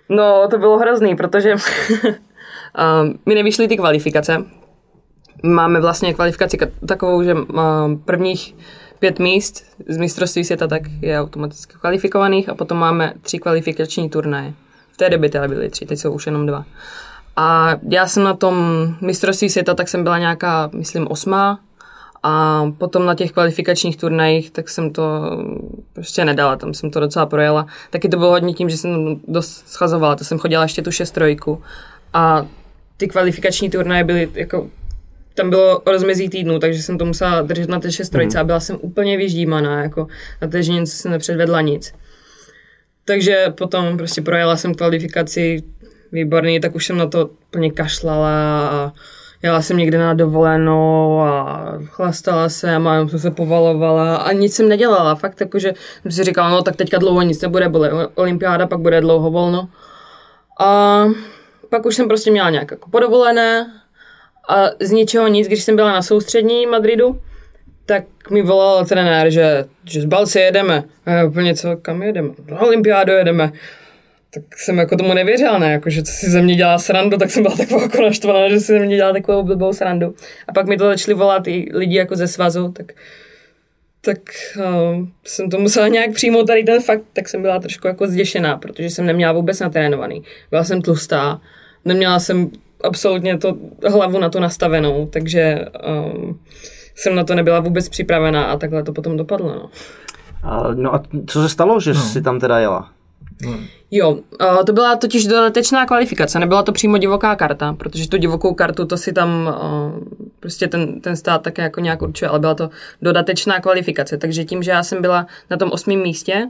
[0.10, 1.56] No, to bylo hrozný, protože
[3.26, 4.38] mi nevyšly ty kvalifikace.
[5.44, 7.36] Máme vlastně kvalifikaci ka- takovou, že
[8.06, 8.56] prvních
[9.04, 14.54] pět míst z mistrovství světa tak je automaticky kvalifikovaných a potom máme tři kvalifikační turnaje.
[14.92, 16.66] V té době teda byly tři, teď jsou už jenom dva.
[17.36, 18.56] A já jsem na tom
[19.02, 21.60] mistrovství světa, tak jsem byla nějaká, myslím, osmá
[22.24, 25.04] a potom na těch kvalifikačních turnajích, tak jsem to
[25.94, 27.66] prostě nedala, tam jsem to docela projela.
[27.90, 31.62] Taky to bylo hodně tím, že jsem dost schazovala, to jsem chodila ještě tu šestrojku
[32.14, 32.46] a
[32.98, 34.70] ty kvalifikační turnaje byly jako
[35.34, 38.78] tam bylo rozmezí týdnu, takže jsem to musela držet na té šestrojce a byla jsem
[38.82, 40.08] úplně vyždímaná, jako
[40.42, 41.94] na té ženě jsem nepředvedla nic.
[43.06, 45.64] Takže potom prostě projela jsem kvalifikaci
[46.12, 48.94] výborný, tak už jsem na to plně kašlala a
[49.44, 54.56] jela jsem někde na dovolenou a chlastala se a mám jsem se povalovala a nic
[54.56, 55.16] jsem nedělala.
[55.16, 59.02] Fakt jakože jsem si říkala, no tak teďka dlouho nic nebude, bude olympiáda, pak bude
[59.02, 59.70] dlouho volno.
[60.60, 61.04] A
[61.70, 63.72] pak už jsem prostě měla nějak jako podovolené
[64.50, 67.22] a z ničeho nic, když jsem byla na soustřední Madridu,
[67.86, 70.84] tak mi volal trenér, že, že z Balci jedeme.
[71.06, 72.30] A já úplně co, kam jedeme?
[72.52, 73.52] Na olympiádu jedeme.
[74.34, 77.32] Tak jsem jako tomu nevěřila, ne, jako, že co si ze mě dělá srandu, tak
[77.32, 80.16] jsem byla taková jako naštvaná, že si ze mě dělá takovou blbou srandu.
[80.48, 82.94] A pak mi to začali volat i lidi jako ze svazu, tak
[84.06, 84.20] tak
[84.58, 88.58] uh, jsem to musela nějak přijmout tady ten fakt, tak jsem byla trošku jako zděšená,
[88.58, 90.24] protože jsem neměla vůbec natrénovaný.
[90.50, 91.42] Byla jsem tlustá,
[91.86, 92.52] neměla jsem
[92.84, 93.58] absolutně to
[93.92, 95.66] hlavu na to nastavenou, takže
[96.16, 96.40] um,
[96.96, 99.56] jsem na to nebyla vůbec připravená a takhle to potom dopadlo.
[99.56, 99.70] No.
[100.44, 102.00] A, no a co se stalo, že no.
[102.00, 102.90] jsi tam teda jela?
[103.92, 108.54] Jo, uh, to byla totiž dodatečná kvalifikace, nebyla to přímo divoká karta, protože tu divokou
[108.54, 110.04] kartu to si tam uh,
[110.40, 112.70] prostě ten, ten stát také jako nějak určuje, ale byla to
[113.02, 116.50] dodatečná kvalifikace, takže tím, že já jsem byla na tom osmém místě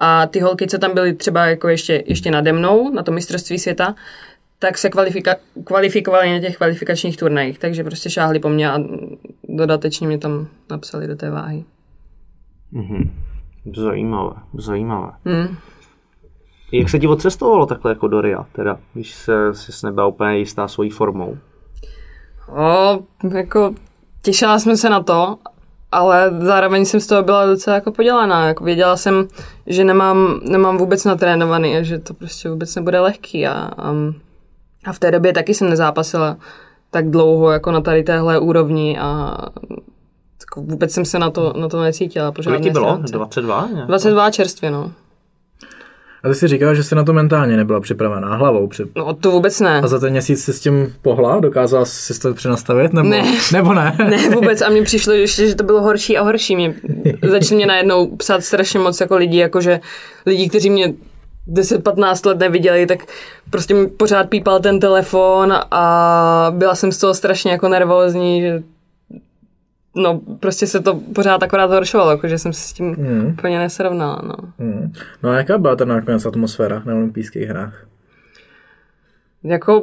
[0.00, 3.58] a ty holky, co tam byly třeba jako ještě, ještě nade mnou na tom mistrovství
[3.58, 3.94] světa,
[4.62, 8.78] tak se kvalifika- kvalifikovali na těch kvalifikačních turnajích, takže prostě šáhli po mně a
[9.48, 11.64] dodatečně mě tam napsali do té váhy.
[12.72, 13.10] Mhm.
[13.76, 15.12] Zajímavé, zajímavé.
[15.24, 15.56] Hmm.
[16.72, 20.68] Jak se ti odcestovalo takhle jako do RIA, teda, když se, jsi nebyla úplně jistá
[20.68, 21.38] svojí formou?
[22.56, 22.98] O,
[23.34, 23.74] jako
[24.22, 25.38] těšila jsem se na to,
[25.92, 28.46] ale zároveň jsem z toho byla docela jako podělaná.
[28.46, 29.28] Jako věděla jsem,
[29.66, 33.46] že nemám, nemám vůbec natrénovaný a že to prostě vůbec nebude lehký.
[33.46, 33.94] A, a,
[34.84, 36.36] a v té době taky jsem nezápasila
[36.90, 39.36] tak dlouho jako na tady téhle úrovni a
[40.40, 42.32] jako vůbec jsem se na to, na to necítila.
[42.44, 42.86] Kolik ti bylo?
[42.86, 43.12] stránce.
[43.12, 43.68] 22?
[43.74, 43.84] Ne?
[43.86, 44.92] 22 čerstvě, no.
[46.24, 48.66] A ty si říkal, že jsi na to mentálně nebyla připravená hlavou.
[48.66, 48.84] Při...
[48.96, 49.80] No to vůbec ne.
[49.80, 51.40] A za ten měsíc si s tím pohla?
[51.40, 52.92] Dokázala jsi to přenastavit?
[52.92, 53.24] Nebo Ne.
[53.52, 53.96] Nebo ne?
[53.98, 54.62] Ne, vůbec.
[54.62, 56.56] A mně přišlo ještě, že to bylo horší a horší.
[56.56, 56.74] Mě,
[57.30, 59.80] začali mě najednou psát strašně moc jako lidí, jakože
[60.26, 60.94] lidi, kteří mě
[61.48, 62.98] 10-15 let neviděli, tak
[63.50, 68.62] prostě mi pořád pípal ten telefon a byla jsem z toho strašně jako nervózní, že
[69.96, 73.26] no prostě se to pořád akorát zhoršovalo, jakože jsem se s tím Hmm.
[73.26, 74.34] úplně nesrovnala, no.
[74.58, 74.92] Hmm.
[75.22, 77.84] No a jaká byla ta nakonec atmosféra na olympijských hrách?
[79.44, 79.82] Jako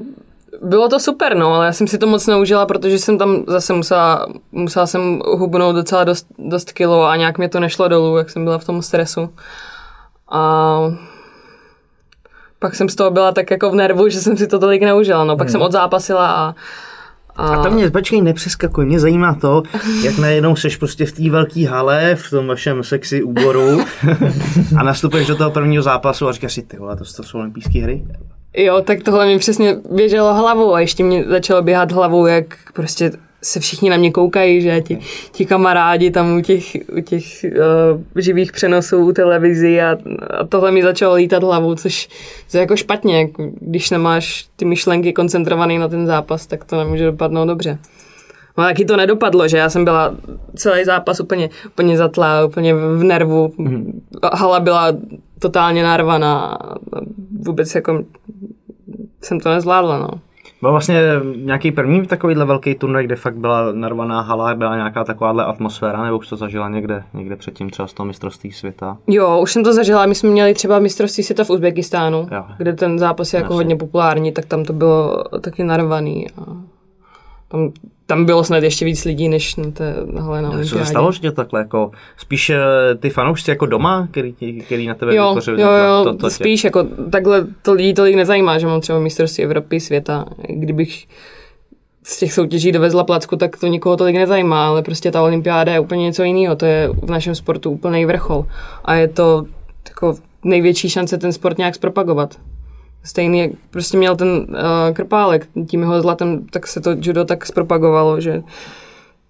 [0.61, 3.73] bylo to super, no, ale já jsem si to moc neužila, protože jsem tam zase
[3.73, 8.29] musela, musela jsem hubnout docela dost, dost kilo a nějak mě to nešlo dolů, jak
[8.29, 9.29] jsem byla v tom stresu.
[10.31, 10.79] A
[12.59, 15.23] pak jsem z toho byla tak jako v nervu, že jsem si to tolik neužila,
[15.23, 15.37] no.
[15.37, 15.51] Pak Hmm.
[15.51, 16.55] jsem odzápasila a,
[17.35, 19.63] A to mě, počkej, nepřeskakuj, mě zajímá to,
[20.03, 23.81] jak najednou seš prostě v té velké hale, v tom vašem sexy úboru
[24.77, 27.81] a nastupuješ do toho prvního zápasu a říkáš si, ty vole, to, to jsou olympijské
[27.83, 28.03] hry?
[28.57, 33.11] Jo, tak tohle mi přesně běželo hlavou a ještě mě začalo běhat hlavou, jak prostě
[33.41, 34.99] se všichni na mě koukají, že ti,
[35.31, 39.97] ti kamarádi tam u těch, u těch uh, živých přenosů u televizi a,
[40.39, 42.09] a tohle mi začalo lítat hlavou, což
[42.53, 47.05] je jako špatně, jako když nemáš ty myšlenky koncentrované na ten zápas, tak to nemůže
[47.05, 47.77] dopadnout dobře.
[48.57, 50.15] No taky to nedopadlo, že já jsem byla
[50.55, 53.53] celý zápas úplně, úplně zatlá, úplně v nervu.
[54.33, 54.87] Hala byla
[55.39, 56.39] totálně narvaná.
[56.39, 56.75] a
[57.45, 58.03] Vůbec jako
[59.21, 60.09] jsem to nezvládla, no.
[60.61, 61.01] Byl vlastně
[61.35, 66.17] nějaký první takovýhle velký turnaj, kde fakt byla narvaná hala, byla nějaká takováhle atmosféra, nebo
[66.17, 68.97] už to zažila někde, někde předtím, třeba z toho mistrovství světa?
[69.07, 70.05] Jo, už jsem to zažila.
[70.05, 72.45] My jsme měli třeba mistrovství světa v Uzbekistánu, Jo.
[72.57, 73.55] kde ten zápas je jako Jasně.
[73.55, 76.27] hodně populární, tak tam to bylo taky narvaný.
[76.29, 76.41] A
[77.49, 77.71] tam,
[78.05, 81.19] tam bylo snad ještě víc lidí, než na té hale na Co se stalo, že
[81.19, 82.59] tě takhle jako, spíš eh,
[82.99, 84.33] ty fanoušci jako doma, který,
[84.65, 87.93] který na tebe Jo, vytvořili jo, jo, to, to tě- spíš jako takhle to lidí
[87.93, 90.25] tolik nezajímá, že mám třeba mistrovství Evropy, světa.
[90.49, 91.05] Kdybych
[92.03, 95.79] z těch soutěží dovezla placku, tak to nikoho tolik nezajímá, ale prostě ta olympiáda je
[95.79, 96.55] úplně něco jiného.
[96.55, 98.45] To je v našem sportu úplný vrchol.
[98.85, 99.45] A je to
[99.89, 102.35] jako největší šance ten sport nějak zpropagovat.
[103.03, 104.55] Stejný, jak prostě měl ten uh,
[104.93, 108.43] krpálek, tím jeho zlatem, tak se to judo tak zpropagovalo, že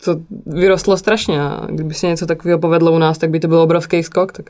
[0.05, 3.59] to vyrostlo strašně a kdyby se něco takového povedlo u nás, tak by to byl
[3.59, 4.49] obrovský skok, tak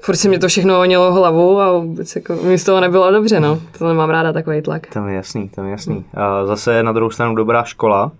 [0.00, 3.40] furt se mě to všechno honilo hlavu a vůbec jako, mi z toho nebylo dobře,
[3.40, 3.60] no.
[3.78, 4.86] To nemám ráda takový tlak.
[4.92, 6.04] To je jasný, to je jasný.
[6.14, 8.12] A zase na druhou stranu dobrá škola.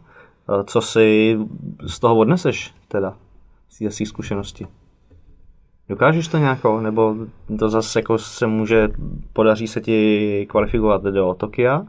[0.48, 1.38] A Co si
[1.86, 3.14] z toho odneseš teda?
[3.70, 4.66] Z svý zkušenosti?
[5.88, 6.80] Dokážeš to nějako?
[6.80, 7.16] Nebo
[7.58, 8.88] to zase jako se může,
[9.32, 11.86] podaří se ti kvalifikovat do Tokia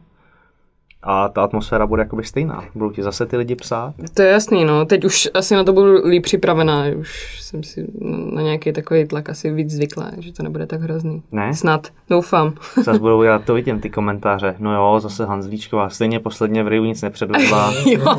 [1.05, 2.63] a ta atmosféra bude jakoby stejná.
[2.75, 3.93] Budou ti zase ty lidi psát?
[4.13, 4.85] To je jasný, no.
[4.85, 7.87] Teď už asi na to budu líp připravená, už jsem si
[8.33, 11.23] na nějaký takový tlak asi víc zvyklá, že to nebude tak hrozný.
[11.31, 11.53] Ne?
[11.53, 12.53] Snad, doufám.
[12.83, 14.55] Zase budou, já to vidím, ty komentáře.
[14.59, 17.73] No jo, zase Hanzlíčková, stejně posledně v Riu nic nepředvedla.
[17.85, 18.15] jo,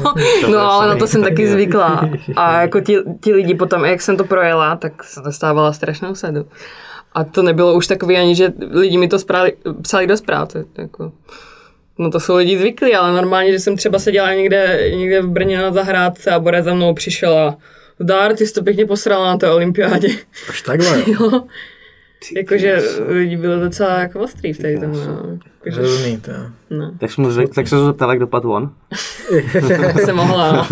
[0.51, 2.09] no ale na to jsem taky zvyklá.
[2.37, 6.47] A jako ti, ti lidi potom, jak jsem to projela, tak se dostávala strašnou sadu.
[7.13, 10.53] A to nebylo už takový ani, že lidi mi to správali, psali do zpráv.
[10.53, 11.13] To, je jako,
[11.99, 15.59] no to jsou lidi zvyklí, ale normálně, že jsem třeba seděla někde, někde v Brně
[15.59, 17.57] na zahrádce a Borec za mnou přišel a
[18.01, 20.09] Zdár, ty jsi to pěkně posrala na té olympiádě.
[20.49, 21.05] Až takhle, jo.
[21.33, 21.43] jo.
[22.37, 24.93] Jakože lidi byli docela jako ostrý v tady tom.
[24.93, 25.39] No.
[25.65, 26.33] Jakože, Hrozný, to.
[26.71, 26.93] no.
[27.01, 28.71] Tak, jsem zvyk, tak se zeptal, jak dopadl on.
[29.95, 30.67] To se mohla, no.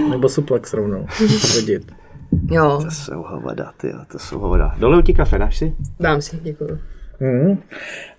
[0.00, 1.06] No, nebo suplex rovnou.
[1.54, 1.92] Hodit.
[2.50, 4.74] Jo, To jsou hovada, ty, to jsou hovada.
[4.78, 5.74] Doleu ti kafe, dáš si?
[6.00, 6.78] dám si, děkuju.
[7.20, 7.58] Mm.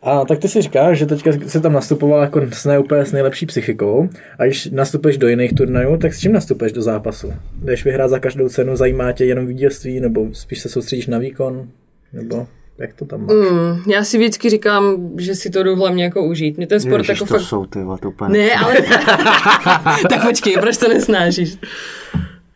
[0.01, 3.11] A tak ty si říkáš, že teďka se tam nastupoval jako s ne úplně s
[3.11, 4.09] nejlepší psychikou
[4.39, 7.33] a když nastupuješ do jiných turnajů, tak s čím nastupuješ do zápasu?
[7.63, 11.67] Jdeš vyhrát za každou cenu, zajímá tě jenom vítězství, nebo spíš se soustředíš na výkon,
[12.13, 13.35] nebo jak to tam máš?
[13.35, 16.57] Mm, já si vždycky říkám, že si to jdu hlavně jako užít.
[16.57, 17.47] Mě ten sport Ježiš, jako to fakt...
[17.47, 18.37] jsou ty, to úplně...
[18.37, 18.75] Ne, ale...
[20.09, 21.57] tak počkej, proč to nesnášíš?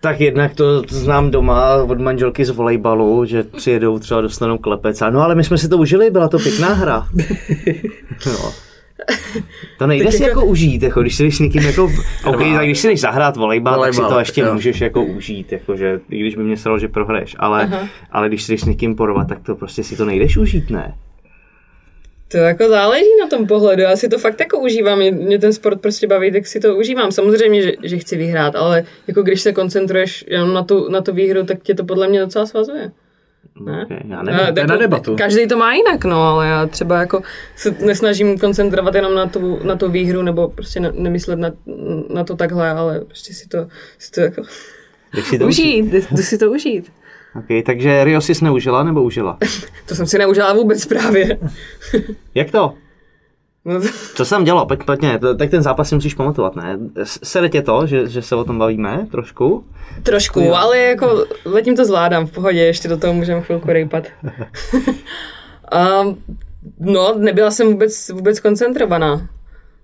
[0.06, 5.10] Tak jednak to znám doma od manželky z volejbalu, že přijedou třeba dostanou klepec a
[5.10, 7.08] no ale my jsme si to užili, byla to pěkná hra.
[8.26, 8.52] no.
[9.78, 11.84] To nejde si jako užít, jako když si jdeš s někým jako,
[12.26, 14.54] OK, tak když si jdeš zahrát volejbal, tak si to ještě jo.
[14.54, 18.52] můžeš jako užít, jakože, i když by mě stalo, že prohraješ, ale, ale když si
[18.52, 20.94] jdeš s někým porvat, tak to prostě si to nejdeš užít, ne?
[22.28, 25.54] To jako záleží na tom pohledu, já si to fakt jako užívám, mě, mě ten
[25.54, 27.12] sport prostě baví, tak si to užívám.
[27.12, 31.14] Samozřejmě, že, že chci vyhrát, ale jako když se koncentruješ jenom na tu, na tu
[31.14, 32.92] výhru, tak tě to podle mě docela svazuje.
[33.62, 33.86] Ne?
[33.86, 34.54] Okay, já A nevím.
[34.54, 35.16] to je na debatu.
[35.16, 37.22] Každý to má jinak, no, ale já třeba jako
[37.56, 41.52] se nesnažím koncentrovat jenom na tu, na tu výhru, nebo prostě ne, nemyslet na,
[42.14, 43.68] na to takhle, ale prostě si to,
[44.00, 44.44] si to jako
[45.24, 45.86] si to užít.
[46.12, 46.92] jdu si to užít.
[47.40, 49.38] Okay, takže Rio jsi neužila nebo užila?
[49.86, 51.40] To jsem si neužila vůbec právě.
[52.36, 52.74] Jak to?
[53.66, 54.66] No, to- Co jsem dělal?
[54.66, 56.78] Pojď, pojďme, to- tak ten zápas si musíš pamatovat, ne?
[57.04, 59.66] Sere tě to, že, že se o tom bavíme trošku?
[60.04, 64.04] trošku, ale jako zatím to zvládám v pohodě, ještě do toho můžeme chvilku rejpat.
[66.04, 66.18] um,
[66.80, 69.28] no, nebyla jsem vůbec, vůbec koncentrovaná.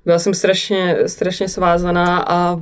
[0.06, 2.60] Byla jsem strašně, strašně svázaná a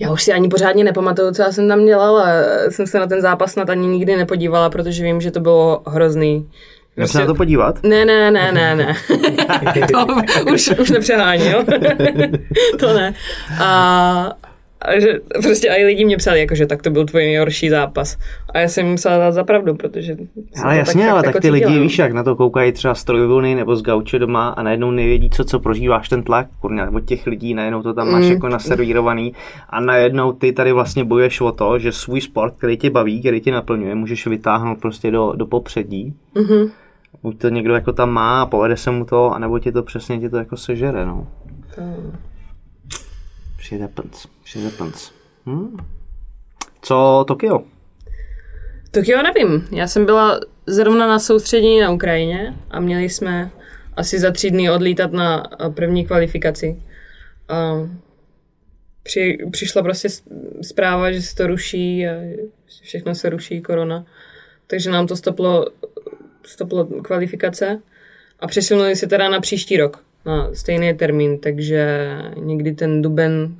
[0.00, 2.26] já už si ani pořádně nepamatuju, co já jsem tam dělala.
[2.68, 6.50] Jsem se na ten zápas snad ani nikdy nepodívala, protože vím, že to bylo hrozný.
[6.96, 7.82] Můžeme se na to podívat?
[7.82, 8.96] Ne, ne, ne, ne, ne.
[9.92, 10.06] to
[10.52, 11.64] už, už nepřehání, jo?
[12.78, 13.14] to ne.
[13.60, 14.32] A,
[14.86, 18.16] a že prostě i lidi mě psali, jako, že tak to byl tvůj nejhorší zápas.
[18.54, 20.16] A já jsem jim musela dát za pravdu, protože...
[20.64, 21.82] Ale jasně, fakt ale jako tak ty lidi, cítila, no.
[21.82, 25.30] víš, jak na to koukají třeba z trojvlny nebo z gauče doma a najednou nevědí,
[25.30, 28.32] co, co prožíváš ten tlak, kurňa, od těch lidí, najednou to tam máš Mm.
[28.32, 29.32] jako naservírovaný
[29.70, 33.40] a najednou ty tady vlastně bojuješ o to, že svůj sport, který tě baví, který
[33.40, 36.14] tě naplňuje, můžeš vytáhnout prostě do, do popředí.
[36.34, 36.70] Mhm.
[37.22, 40.20] Buď to někdo jako tam má a povede se mu to, anebo ti to přesně
[40.20, 41.26] ti to jako sežere, no.
[43.66, 45.12] Shit happens, shit happens.
[45.46, 45.76] Hm?
[46.82, 47.64] Co Tokio?
[48.90, 49.68] Tokio nevím.
[49.72, 53.50] Já jsem byla zrovna na soustředění na Ukrajině a měli jsme
[53.96, 56.82] asi za tři dny odlítat na a, první kvalifikaci.
[57.48, 57.88] A
[59.02, 60.08] při, přišla prostě
[60.62, 62.12] zpráva, že se to ruší a
[62.82, 64.06] všechno se ruší, korona.
[64.66, 65.66] Takže nám to stoplo,
[66.46, 67.80] stoplo kvalifikace
[68.40, 70.04] a přesunuli se teda na příští rok,
[70.52, 73.56] stejný termín, takže někdy ten duben,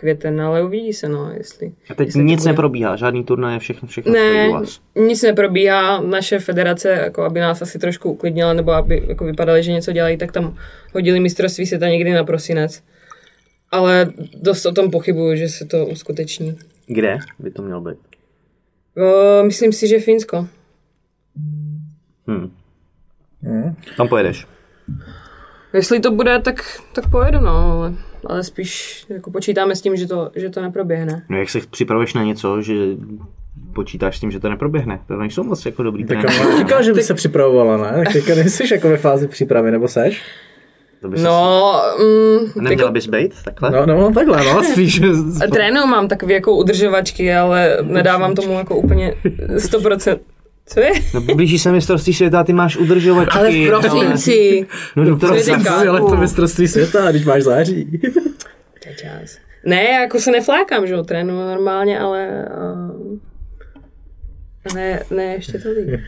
[0.00, 1.72] květen, ale uvidí se, no, jestli.
[1.90, 2.52] A teď jestli nic bude.
[2.52, 4.48] neprobíhá, žádný turnaje, všechno, všechno Ne,
[4.94, 6.00] nic neprobíhá.
[6.00, 10.16] Naše federace, jako aby nás asi trošku uklidnila, nebo aby jako vypadali, že něco dělají,
[10.16, 10.56] tak tam
[10.94, 12.82] hodili mistrovství světa někdy na prosinec.
[13.70, 14.12] Ale
[14.42, 16.58] dost o tom pochybuju, že se to uskuteční.
[16.86, 17.98] Kde by to mělo být?
[18.96, 20.46] O, myslím si, že Finsko.
[22.26, 22.50] Hm.
[23.42, 23.74] Hmm.
[23.96, 24.46] Tam pojedeš.
[25.72, 27.92] Jestli to bude, tak, tak pojedu, no, ale,
[28.26, 31.22] ale spíš jako počítáme s tím, že to, že to neproběhne.
[31.28, 32.74] No jak se připravuješ na něco, že
[33.74, 35.00] počítáš s tím, že to neproběhne.
[35.08, 36.42] To nejsou moc jako dobrý Tak trenéři.
[36.42, 38.04] ale říkal, že by se připravovala, ne?
[38.04, 40.22] Tak teďka nejsi jako ve fázi přípravy, nebo seš?
[41.00, 43.70] To by se No, mm, Neměla jako, bys být takhle?
[43.70, 45.00] No, no takhle, no, spíš.
[45.52, 49.14] trénu mám takové jako udržovačky, ale nedávám tomu jako úplně
[49.56, 50.18] 100%.
[50.72, 50.90] Co je?
[51.14, 53.38] No blíží se mistrovství světa, ty máš udržovačky.
[53.38, 54.66] Ale v prosinci.
[54.96, 55.50] No, no, Prosinci.
[55.68, 55.90] prosím.
[55.90, 58.00] ale to mistrovství světa, když máš září.
[58.82, 59.38] To je čas.
[59.64, 62.48] Ne, jako se neflákám, že jo, trénuju normálně, ale
[63.02, 63.18] uh,
[64.74, 66.00] ne, ne, ještě to líp.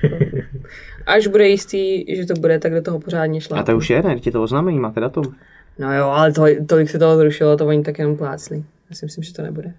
[1.07, 3.63] Až bude jistý, že to bude, tak do toho pořádně A šla.
[3.63, 4.21] to už je, ne?
[4.21, 5.35] Ti to oznámení máte datum.
[5.79, 8.65] No jo, ale to, tolik se toho zrušilo, to oni tak jenom plácli.
[8.91, 9.75] Já si myslím, že to nebude.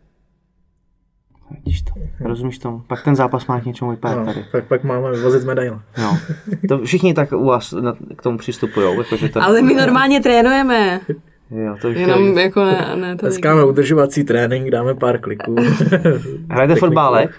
[1.52, 1.94] Vidíš to,
[2.28, 2.82] rozumíš tomu?
[2.88, 4.46] Pak ten zápas má k něčemu vypadat No, tady.
[4.52, 5.80] pak, pak máme vozit medaile.
[5.98, 6.18] No.
[6.68, 8.98] To všichni tak u vás na, k tomu přistupují.
[8.98, 11.00] Jakože to, Ale my normálně trénujeme.
[11.52, 13.20] Jo, to Jenom to, jako ne, ne tolik.
[13.22, 15.56] Dneska máme udržovací trénink, dáme pár kliků.
[16.50, 17.32] Hrajete fotbálek?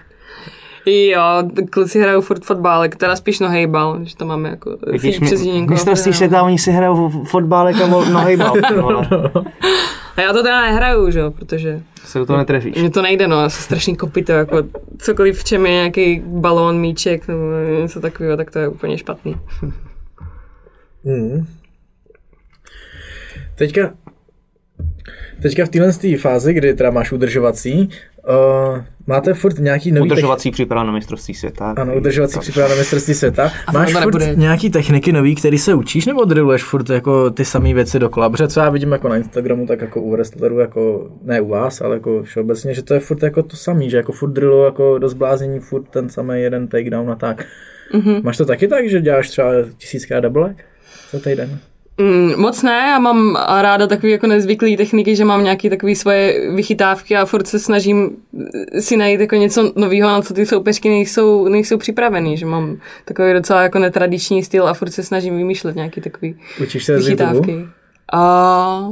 [0.85, 1.21] Jo,
[1.69, 6.43] kluci hrajou furt fotbálek, teda spíš nohejbal, že to máme jako Vidíš, přes mistrovství světa,
[6.43, 8.53] oni si hrajou fotbálek a nohejbal.
[8.75, 9.01] No,
[10.15, 12.77] A já to teda nehraju, že jo, protože se do toho netrefíš.
[12.77, 14.63] Mně to nejde, no, já jsem strašný kopito, jako
[14.97, 17.41] cokoliv, v čem je nějaký balón, míček nebo
[17.81, 19.35] něco takového, tak to je úplně špatný.
[21.07, 21.47] Hmm.
[23.55, 23.93] Teďka,
[25.41, 27.89] teďka v téhle té fázi, kdy teda máš udržovací,
[28.27, 31.73] uh, máte furt nějaký nový Udržovací příprava na mistrovství světa.
[31.77, 33.51] Ano, udržovací příprava na mistrovství světa.
[33.73, 34.35] Máš to furt nebude.
[34.35, 38.47] nějaký techniky nový, který se učíš, nebo drilluješ furt jako ty samé věci do Protože
[38.47, 41.95] co já vidím jako na Instagramu, tak jako u wrestlerů, jako ne u vás, ale
[41.95, 45.09] jako všeobecně, že to je furt jako to samý, že jako furt drillu jako do
[45.09, 47.45] zblázení, furt ten samý jeden takedown a tak.
[47.93, 48.23] Mm-hmm.
[48.23, 50.55] Máš to taky tak, že děláš třeba tisíckrát double
[51.11, 51.59] za týden?
[51.97, 56.51] Mm, moc ne, já mám ráda takový jako nezvyklý techniky, že mám nějaký takový svoje
[56.51, 58.17] vychytávky a furt se snažím
[58.79, 63.33] si najít jako něco nového, na co ty soupeřky nejsou, nejsou připravený, že mám takový
[63.33, 67.31] docela jako netradiční styl a furt se snažím vymýšlet nějaký takový Učíš se z YouTube?
[67.31, 67.67] vychytávky.
[68.13, 68.89] A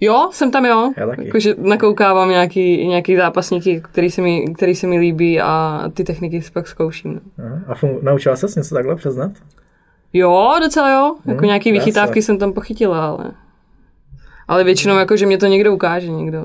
[0.00, 0.92] jo, jsem tam jo.
[1.22, 6.42] Jakože nakoukávám nějaký, nějaký zápasníky, který se, mi, který se mi líbí a ty techniky
[6.42, 7.20] si pak zkouším.
[7.38, 7.60] No.
[7.66, 9.32] A naučila ses něco takhle přiznat?
[10.12, 11.14] Jo, docela jo.
[11.26, 11.84] Jako Hmm, nějaký krása.
[11.84, 13.30] vychytávky jsem tam pochytila, ale...
[14.48, 16.44] Ale většinou jako, že mě to někdo ukáže, někdo,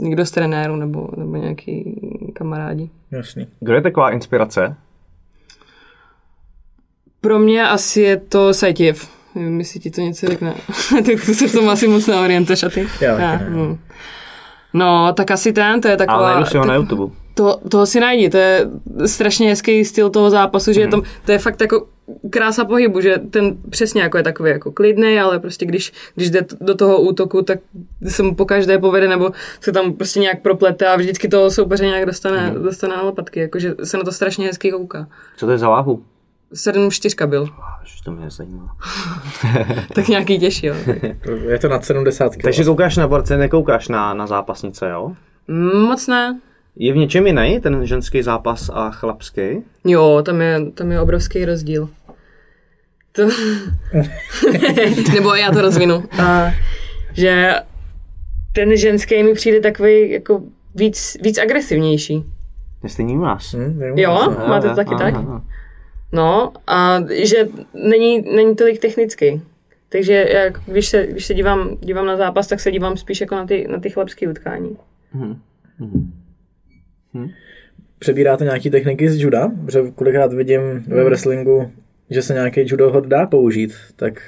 [0.00, 2.00] někdo z trenéru nebo, nebo nějaký
[2.34, 2.90] kamarádi.
[3.10, 3.46] Jasný.
[3.60, 4.76] Kdo je taková inspirace?
[7.20, 9.08] Pro mě asi je to Sajtěv.
[9.34, 10.54] Nevím, jestli ti to něco řekne.
[10.90, 12.88] tak to se v tom asi moc neorientuješ a ty?
[13.00, 13.46] Já taky ne.
[13.50, 13.78] hm.
[14.72, 16.32] No, tak asi ten, to je taková...
[16.32, 17.14] Ale jdu si ho tak- na YouTube.
[17.34, 18.66] To, toho si najdi, to je
[19.06, 21.86] strašně hezký styl toho zápasu, že je tam, to je fakt jako
[22.30, 26.46] krása pohybu, že ten přesně jako je takový jako klidný, ale prostě když, když jde
[26.60, 27.58] do toho útoku, tak
[28.08, 29.30] se mu po každé povede, nebo
[29.60, 32.62] se tam prostě nějak proplete a vždycky toho soupeře nějak dostane, Mhm.
[32.62, 35.06] dostane na lopatky, jakože se na to strašně hezky kouká.
[35.36, 36.02] Co to je za váhu?
[36.54, 37.48] 7-4 byl,
[37.82, 38.76] Až to mě zajímá.
[39.94, 40.74] tak nějaký těžší, jo.
[41.48, 42.42] Je to nad 70 kg.
[42.42, 45.12] Takže koukáš na borce, nekoukáš na, na zápasnice, jo?
[45.88, 46.40] Moc ne.
[46.76, 49.64] Je v něčem jiný ten ženský zápas a chlapský?
[49.84, 51.88] Jo, tam je, tam je obrovský rozdíl.
[53.12, 53.22] To...
[55.14, 56.04] Nebo já to rozvinu.
[56.22, 56.52] A,
[57.12, 57.54] že
[58.52, 60.42] ten ženský mi přijde takový jako
[60.74, 62.24] víc, víc agresivnější.
[62.86, 63.54] Stejný nás.
[63.54, 63.80] Hm.
[63.96, 65.14] Jo, máte to taky Aha, tak?
[65.14, 65.44] aha.
[66.12, 69.42] No, a že není, není tolik technický.
[69.88, 73.34] Takže jak, když se, když se dívám, dívám na zápas, tak se dívám spíš jako
[73.34, 74.76] na ty, na ty chlapské utkání.
[77.98, 79.50] Přebíráte nějaký techniky z juda?
[79.66, 81.04] Protože kolikrát vidím ve Hmm.
[81.04, 81.70] wrestlingu,
[82.10, 84.22] že se nějaký judo hod dá použít, tak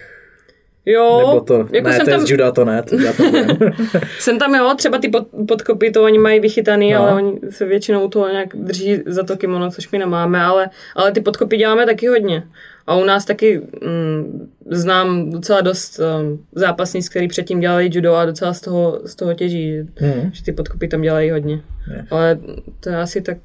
[0.88, 3.12] Jo, nebo to, jako ne, jsem to je tam, z juda, to ne, to já
[3.12, 3.22] to.
[4.18, 6.98] Jsem tam, jo, třeba ty pod, podkopy, to oni mají vychytaný, No.
[6.98, 7.04] no.
[7.08, 11.12] ale oni se většinou toho nějak drží za to kimono, což my nemáme, ale, ale
[11.12, 12.42] ty podkopy děláme taky hodně.
[12.86, 18.24] A u nás taky mm, znám docela dost um, zápasníků, který předtím dělali judo a
[18.24, 20.30] docela z toho, z toho těží, že, Mhm.
[20.32, 21.60] že ty podkopy tam dělají hodně.
[21.94, 22.06] Je.
[22.10, 22.38] Ale
[22.80, 23.38] to je asi tak,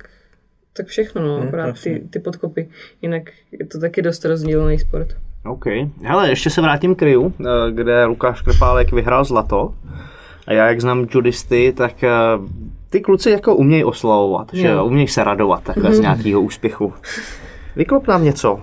[0.73, 2.69] tak všechno, no, Mhm, akorát ty, ty podkopy.
[3.01, 3.23] Jinak
[3.59, 5.07] je to taky dost rozdílný sport.
[5.45, 5.65] OK.
[6.03, 9.73] Hele, ještě se vrátím k Ryu, eh, kde Lukáš Krpálek vyhrál zlato.
[10.47, 12.09] A já, jak znám judisty, tak eh,
[12.89, 14.73] ty kluci jako umějí oslavovat, že Jo.
[14.73, 16.93] jo, umějí se radovat takhle z nějakého úspěchu.
[17.75, 18.59] Vyklop nám něco.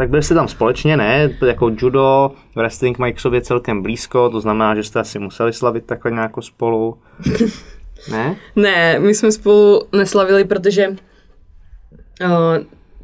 [0.00, 1.30] Tak byli jste tam společně, ne?
[1.46, 5.86] Jako judo, wrestling mají k sobě celkem blízko, to znamená, že jste asi museli slavit
[5.86, 6.98] takhle nějak spolu.
[8.10, 8.36] Ne?
[8.56, 10.96] Ne, my jsme spolu neslavili, protože uh,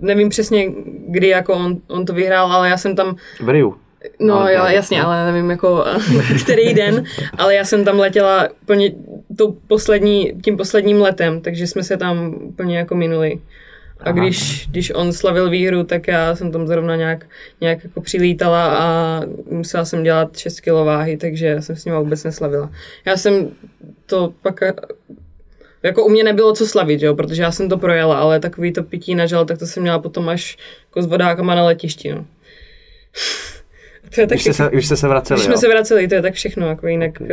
[0.00, 0.72] nevím přesně,
[1.08, 3.76] kdy jako on, on to vyhrál, ale já jsem tam, V Ryu.
[4.20, 5.06] no No, jo, jasně, no.
[5.06, 5.84] ale nevím jako,
[6.44, 7.04] který den,
[7.38, 8.92] ale já jsem tam letěla úplně
[9.38, 13.38] tou poslední, tím posledním letem, takže jsme se tam úplně jako minuli.
[14.00, 17.26] A když, když on slavil výhru, tak já jsem tam zrovna nějak,
[17.60, 19.20] nějak jako přilítala a
[19.50, 22.70] musela jsem dělat 6 kg váhy, takže já jsem s ním vůbec neslavila.
[23.04, 23.48] Já jsem
[24.06, 24.60] to pak
[25.82, 28.82] jako u mě nebylo co slavit, jo, protože já jsem to projela, ale takový to
[28.82, 30.56] pití na žal, tak to jsem měla potom až
[30.88, 32.26] jako s vodákama na letišti, no.
[34.14, 35.58] to je tak Když jste, se, když jste se vraceli, když jsme jo?
[35.58, 37.26] se vraceli, to je tak všechno, jako jinak uh,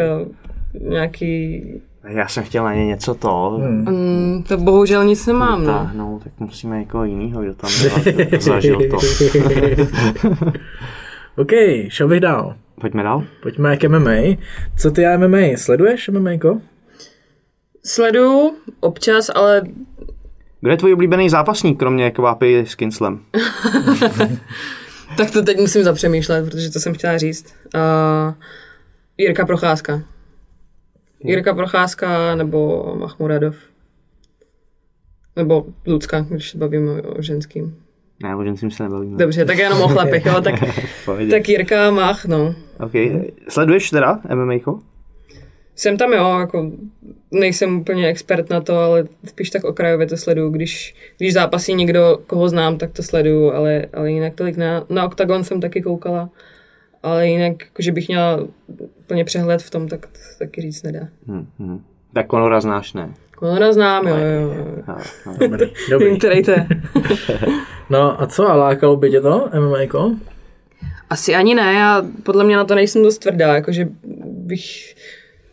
[0.89, 1.64] nějaký...
[2.07, 5.73] Já jsem chtěl na ně něco to, Mm, to bohužel nic nemám, no.
[5.73, 7.89] táhnout, tak musíme někoho jiného, kdo tam za-
[8.39, 8.97] zažil to.
[11.35, 11.51] OK,
[11.87, 12.55] šel bych dál.
[12.81, 13.23] Pojďme dál.
[13.41, 14.37] Pojďme k MMA.
[14.79, 15.37] Co ty a MMA?
[15.57, 16.31] Sleduješ MMA?
[17.85, 19.61] Sleduju občas, ale
[20.61, 23.19] Kdo je tvůj oblíbený zápasník, kromě kvápy s Kinslem?
[25.17, 27.55] tak to teď musím zapřemýšlet, protože to jsem chtěla říct.
[27.75, 28.33] Uh,
[29.17, 30.01] Jirka Procházka.
[31.24, 33.55] Jirka Procházka nebo Mahmuradov.
[35.36, 37.76] Nebo Lucka, když se bavíme o ženským.
[38.24, 39.17] Ne, o ženským se nebavíme.
[39.17, 40.55] Dobře, tak jenom o chlapech, jo, tak,
[41.32, 42.55] tak Jirka Mach, no.
[42.80, 43.32] Okay.
[43.49, 44.53] Sleduješ teda MMA?
[45.76, 46.71] Jsem tam, jo, jako
[47.32, 50.49] nejsem úplně expert na to, ale spíš tak okrajově to sleduju.
[50.49, 55.05] Když, když zápasí někdo, koho znám, tak to sleduju, ale, ale jinak tolik na, na
[55.05, 56.30] Octagon jsem taky koukala.
[57.03, 58.39] Ale jinak, jako, že bych měla
[58.99, 61.07] úplně přehled v tom, tak to se taky říct nedá.
[61.27, 61.83] Hm, hm.
[62.13, 63.13] Tak Conora znáš, ne?
[63.35, 64.65] Konora znám, jo, jo, jo.
[64.87, 64.95] No,
[65.25, 65.33] no.
[65.39, 65.65] Dobrý.
[65.65, 66.17] Vím, Dobrý.
[66.17, 66.67] který to je.
[67.89, 70.11] No a co, a lákalo by tě to MMA?
[71.09, 73.87] Asi ani ne, já podle mě na to nejsem dost tvrdá, jakože
[74.23, 74.95] bych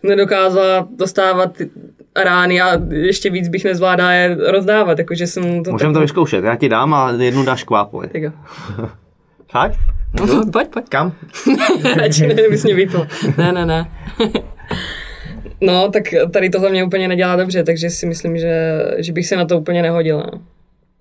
[0.02, 1.70] nedokázala dostávat ty
[2.16, 6.56] rány a ještě víc bych nezvládala je rozdávat, jakože jsem to Můžeme to vyzkoušet, já
[6.56, 8.08] ti dám a jednu dáš kvápovi.
[8.08, 8.32] Tak jo.
[9.50, 9.78] Fakt?
[10.20, 10.88] No, pojď, pojď.
[10.88, 11.16] Kam?
[11.96, 13.06] Radši ne, bys mě vypil.
[13.38, 13.90] Ne, ne, ne.
[15.62, 19.36] No, tak tady tohle mě úplně nedělá dobře, takže si myslím, že, že bych se
[19.36, 20.30] na to úplně nehodila.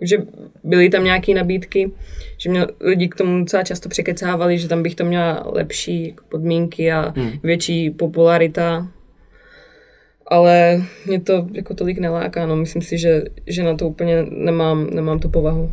[0.02, 0.18] Že
[0.64, 1.92] byly tam nějaké nabídky,
[2.38, 6.92] že mě lidi k tomu docela často překecávali, že tam bych to měla lepší podmínky
[6.92, 7.32] a hmm.
[7.44, 8.88] větší popularita.
[10.28, 12.56] Ale mě to jako tolik neláká, no.
[12.56, 15.72] Myslím si, že, že na to úplně nemám, nemám tu povahu.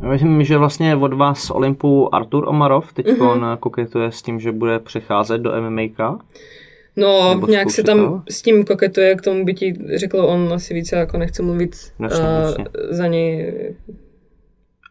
[0.00, 3.16] Myslím, že vlastně od vás z Olympu Artur Omarov teď Mhm.
[3.16, 3.56] mm-hmm.
[3.56, 6.18] koketuje s tím, že bude přecházet do MMA.
[6.96, 10.74] No, Nebo nějak se tam s tím koketuje, k tomu by ti řekl on asi
[10.74, 12.64] více, jako nechce mluvit Jasně, uh, jasně.
[12.90, 13.54] za něj.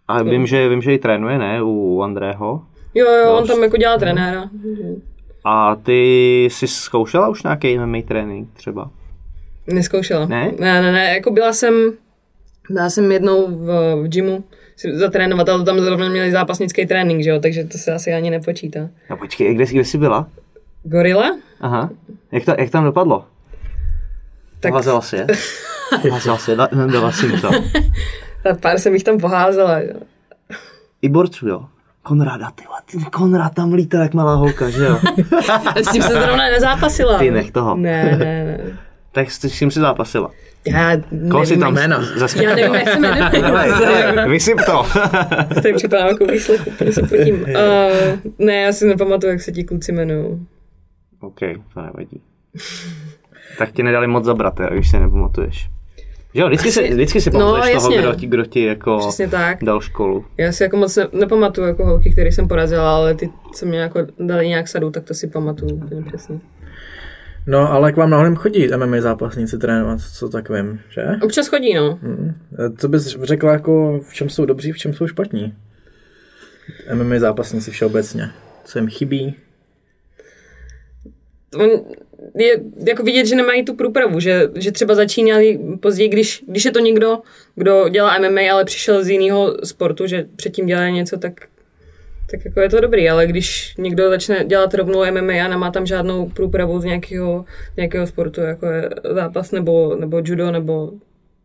[0.08, 2.62] A vím, že, vím, že i trénuje, ne, u Andrého.
[2.96, 4.50] Jo, jo, on tam jako dělá trenéra.
[5.46, 8.92] A ty jsi zkoušela už nějaký MMA trénink třeba?
[9.68, 10.26] Neskoušela.
[10.26, 10.52] Ne?
[10.60, 11.74] Ne, ne, ne, jako byla jsem
[12.78, 14.44] Já jsem jednou v, v gymu
[14.76, 18.30] si zatrénovat, ale tam zrovna měli zápasnický trénink, že jo, takže to se asi ani
[18.30, 18.80] nepočítá.
[19.10, 20.28] No počkej, kde, kde jsi byla?
[20.84, 21.38] Gorila?
[21.62, 21.90] Aha.
[22.32, 23.26] Jak, to, jak tam dopadlo?
[24.60, 25.28] Tak- Poházela si je?
[26.02, 27.50] Poházela si je, da- dala si to.
[28.44, 29.80] Tak pár jsem jich tam poházela.
[29.80, 29.94] Jo.
[31.02, 31.66] I borců, jo.
[32.04, 35.00] Konráda, ty, ty Konrád tam lítá jak malá holka, že jo?
[35.76, 37.20] S tím se zrovna nezápasila.
[37.20, 37.76] Ty nech toho.
[37.76, 38.60] Ne, ne, ne.
[39.12, 40.32] tak s tím si zápasila.
[40.68, 40.98] Já
[41.32, 42.04] Koho si nevím, tam?
[42.16, 42.44] Zase...
[42.44, 44.28] Já nevím, jak se jmenuje.
[44.30, 44.84] Vysyp to.
[45.54, 46.62] Tady připadám jako výslech,
[46.92, 47.36] se potím.
[47.42, 47.50] Uh,
[48.40, 50.48] ne, já si nepamatuju, jak se ti kluci jmenují.
[51.20, 51.40] OK,
[51.74, 52.22] to nevadí.
[53.58, 55.70] Tak ti nedali moc zabrat, jo, když se nepamatuješ.
[56.34, 57.98] Že jo, vždycky, Asi- si, vždycky si no, pamatuješ toho, jasně.
[58.08, 59.64] kdo ti, kdo ti jako Přesně tak.
[59.64, 60.26] dal školu.
[60.38, 63.80] Já si jako moc ne, nepamatuju jako holky, které jsem porazila, ale ty, co mě
[63.80, 66.40] jako dali nějak sadu, tak to si pamatuju úplně přesně.
[67.48, 71.06] No, ale k vám na holém chodí MMA zápasníci trénovat, co tak vím, že?
[71.22, 72.00] Občas chodí, no.
[72.60, 75.54] E, Co bys řekla, jako v čem jsou dobří, v čem jsou špatní?
[76.94, 78.32] MMA zápasníci všeobecně.
[78.64, 79.36] Co jim chybí?
[81.58, 81.70] On
[82.36, 86.72] je jako vidět, že nemají tu průpravu, že, že třeba začínali později, když, když je
[86.72, 87.20] to někdo,
[87.56, 91.34] kdo dělá MMA, ale přišel z jiného sportu, že předtím dělal něco, tak,
[92.32, 95.86] tak jako je to dobrý, ale když někdo začne dělat rovnou MMA a nemá tam
[95.86, 97.46] žádnou průpravu z nějakého,
[97.78, 100.92] nějakého sportu, jako je zápas nebo, nebo judo, nebo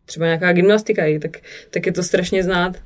[0.05, 1.37] třeba nějaká gymnastika, i, tak,
[1.69, 2.77] tak je to strašně znát,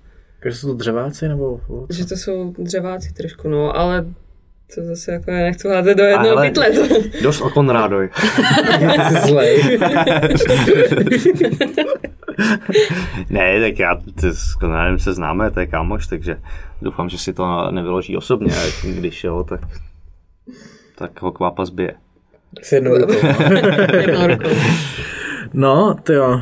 [0.43, 1.59] Takže jsou to dřeváci nebo...
[1.89, 4.05] že to jsou dřeváci trošku, no, ale
[4.75, 6.67] to zase jako nechci házet do jednoho Ale- pytle.
[7.23, 8.09] Dost o Konrádoj.
[9.27, 9.79] Zlej.
[13.29, 16.41] ne, tak já ty, s Konrádem se známe, to je kámoš, takže
[16.81, 19.61] doufám, že si to nevyloží osobně, a když jo, tak,
[20.95, 21.93] tak ho kvápa zbije.
[22.61, 23.13] S jednou rukou.
[25.53, 26.41] No, ty jo.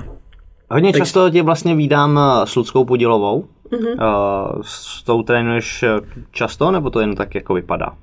[0.72, 3.48] Hodně často tě vlastně vídám eh, s Ludskou Podilovou.
[3.72, 4.62] Mm-hmm.
[4.62, 5.89] S tou trénuješ eh,
[6.32, 7.98] často, nebo to jen tak jako vypadá?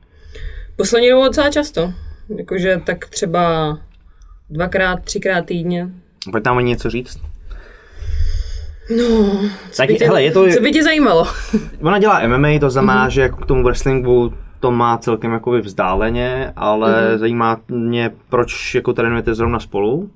[0.77, 1.93] Poslední dobou docela často.
[2.37, 3.79] Jakože tak třeba
[4.51, 5.89] dvakrát, třikrát týdně.
[6.31, 7.21] Pojď tam o něco říct.
[8.97, 11.27] No, co, Tak by tě, hele, je to- co by tě zajímalo?
[11.83, 13.11] Ona dělá MMA, to znamená, mm-hmm.
[13.11, 17.19] že jako k tomu wrestlingu to má celkem jakoby vzdáleně, ale mm-hmm.
[17.19, 20.11] zajímá mě, proč jako trénujete zrovna spolu?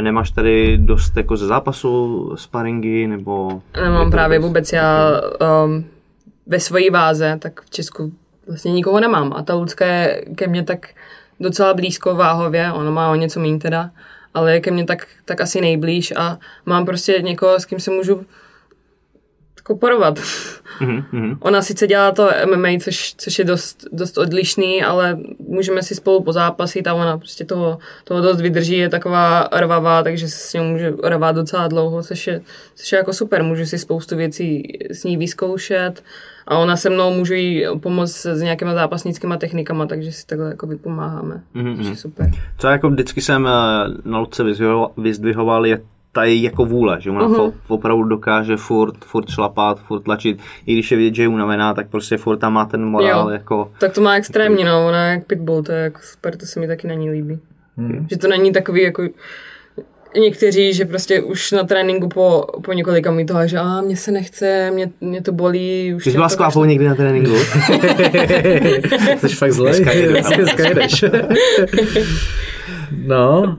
[0.00, 3.62] Nemáš tady dost jako ze zápasu, sparingy, nebo...
[3.76, 5.20] Nemám právě vůbec, já
[5.64, 5.84] um,
[6.46, 8.12] ve svojí váze, tak v Česku
[8.46, 9.32] vlastně nikoho nemám.
[9.32, 10.86] A ta Lucka je ke mně tak
[11.40, 13.90] docela blízko váhově, ona má o něco méně teda,
[14.34, 17.90] ale je ke mně tak, tak asi nejblíž a mám prostě někoho, s kým se
[17.90, 18.26] můžu
[19.62, 20.18] jako porovat.
[20.80, 21.36] Mm-hmm.
[21.40, 26.22] Ona sice dělá to MMA, což, což je dost, dost odlišný, ale můžeme si spolu
[26.22, 30.60] pozápasit a ona prostě toho, toho dost vydrží, je taková rvavá, takže se s ní
[30.60, 32.40] může rvát docela dlouho, což je,
[32.74, 36.02] což je jako super, můžu si spoustu věcí s ní vyzkoušet
[36.46, 40.66] a ona se mnou může jí pomoct s nějakýma zápasnickými technikama, takže si takhle jako
[40.66, 42.30] vypomáháme, Mhm, což je super.
[42.58, 43.50] Co jako vždycky jsem eh,
[44.04, 45.80] na Ludce vyzdvihoval, vyzdvihoval je
[46.12, 47.52] ta její jako vůle, že ona uh-huh.
[47.68, 51.88] opravdu dokáže furt, furt šlapat, furt tlačit, i když je vidět, že je unavená, tak
[51.88, 53.32] prostě furt tam má ten morál Jo.
[53.32, 53.72] jako...
[53.78, 56.60] Tak to má extrémně, no, ona je jak pitbull, to je jako super, to se
[56.60, 57.38] mi taky na ní líbí.
[57.76, 58.06] Hmm.
[58.10, 59.02] Že to není takový jako
[60.20, 64.12] někteří, že prostě už na tréninku po, po několika mi toho, že a mě se
[64.12, 65.94] nechce, mě, mě to bolí.
[65.94, 67.34] Už Ty jsi byla s někdy na tréninku?
[69.18, 69.84] Jsi fakt zlej.
[70.08, 71.04] Dneska jedeš.
[73.06, 73.58] No.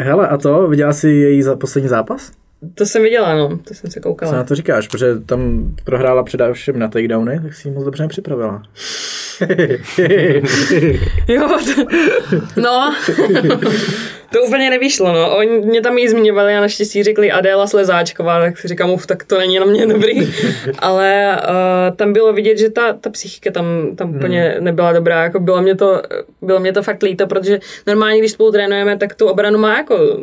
[0.00, 2.32] Hele, a to, viděla jsi její za, poslední zápas?
[2.74, 4.44] To jsem viděla, no, to jsem se Co na koukala.
[4.44, 4.88] to říkáš?
[4.88, 8.62] Protože tam prohrála především na takedowny, tak si ji moc dobře nepřipravila.
[11.28, 11.84] Jo, to,
[12.60, 12.94] no,
[14.32, 15.36] to úplně nevyšlo, no.
[15.36, 19.24] Oni mě tam jí zmiňovali a naštěstí řekli Adéla Slezáčková, tak si říkám, uf, tak
[19.24, 20.32] to není na mě dobrý.
[20.78, 25.22] Ale uh, tam bylo vidět, že ta, ta psychika tam, tam úplně nebyla dobrá.
[25.22, 26.02] Jako bylo, mě to,
[26.42, 30.18] bylo mě to fakt líto, protože normálně, když spolu trénujeme, tak tu obranu má jako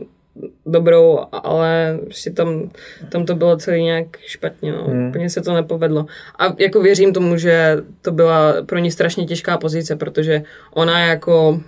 [0.65, 2.69] dobrou, ale prostě tam,
[3.09, 4.83] tam to bylo celý nějak špatně, no.
[4.83, 5.09] Hmm.
[5.09, 6.05] Úplně se to nepovedlo.
[6.39, 11.61] A jako věřím tomu, že to byla pro ní strašně těžká pozice, protože ona jako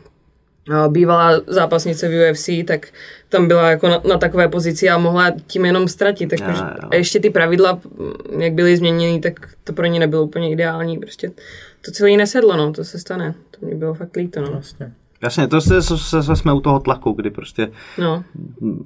[0.72, 2.88] a, bývalá zápasnice v UFC, tak
[3.30, 6.30] tam byla jako na, na takové pozici a mohla tím jenom ztratit.
[6.30, 6.90] Tak Jo, jo.
[6.92, 7.80] a ještě ty pravidla,
[8.34, 10.98] m, jak byly změněny, tak to pro ní nebylo úplně ideální.
[10.98, 11.32] Prostě
[11.86, 13.34] to celé nesedlo, no, to se stane.
[13.60, 14.52] To mě bylo fakt líto, no.
[14.52, 14.92] Vlastně.
[15.22, 18.24] Jasně, to se, se, se, jsme u toho tlaku, kdy prostě no.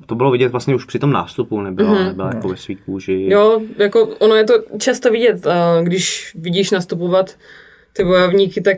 [0.05, 2.07] to bylo vidět vlastně už při tom nástupu, nebyla, mm-hmm.
[2.07, 3.27] nebyla jako ve svý kůži.
[3.29, 7.37] Jo, jako ono je to často vidět, a když vidíš nastupovat
[7.93, 8.77] ty bojovníky, tak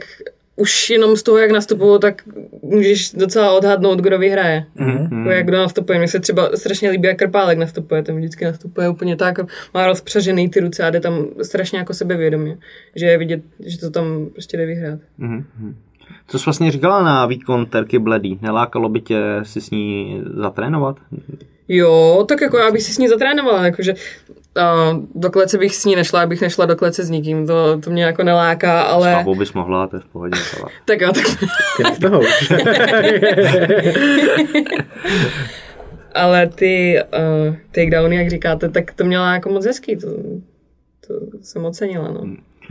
[0.56, 2.24] už jenom z toho, jak nastupují, tak
[2.62, 4.66] můžeš docela odhadnout, kdo vyhraje.
[4.76, 5.08] Mhm.
[5.08, 5.32] Mm-hmm.
[5.32, 6.00] Jak kdo nastupuje.
[6.00, 8.04] Mně se třeba strašně líbí, jak Krpálek nastupuje.
[8.04, 9.40] Ten vždycky nastupuje úplně tak,
[9.74, 12.58] má rozpřažený ty ruce a jde tam strašně jako sebevědomě.
[12.96, 15.00] Že je vidět, že to tam prostě jde vyhrát.
[16.28, 18.40] Co jsi vlastně říkala na výkon Terky Bledý?
[18.42, 20.96] Nelákalo by tě si s ní zatrénovat?
[21.68, 23.94] Jo, tak jako já bych si s ní zatrénovala, jakože
[24.62, 27.90] a do klece bych s ní nešla, abych nešla do klece s nikým, to, to
[27.90, 29.14] mě jako neláká, S ale...
[29.14, 30.38] Fabou bys mohla, to je v pohodě.
[30.62, 31.26] ale- Tak jo, tak...
[32.02, 32.22] Toho.
[36.16, 37.00] ale ty
[37.50, 40.08] uh, takedowny, jak říkáte, tak to měla jako moc hezký, to,
[41.08, 42.22] to jsem ocenila, no.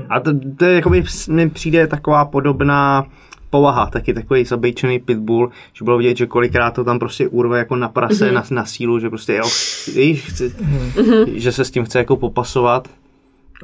[0.08, 3.06] A to, to je, jakoby, mi přijde taková podobná
[3.50, 7.76] povaha, taky takový zabejčený pitbull, že bylo vidět, že kolikrát to tam prostě urve jako
[7.76, 8.34] na prase, Mhm.
[8.34, 9.44] na, na sílu, že prostě jo,
[9.94, 10.52] víš, chci,
[11.34, 12.88] že se s tím chce jako popasovat.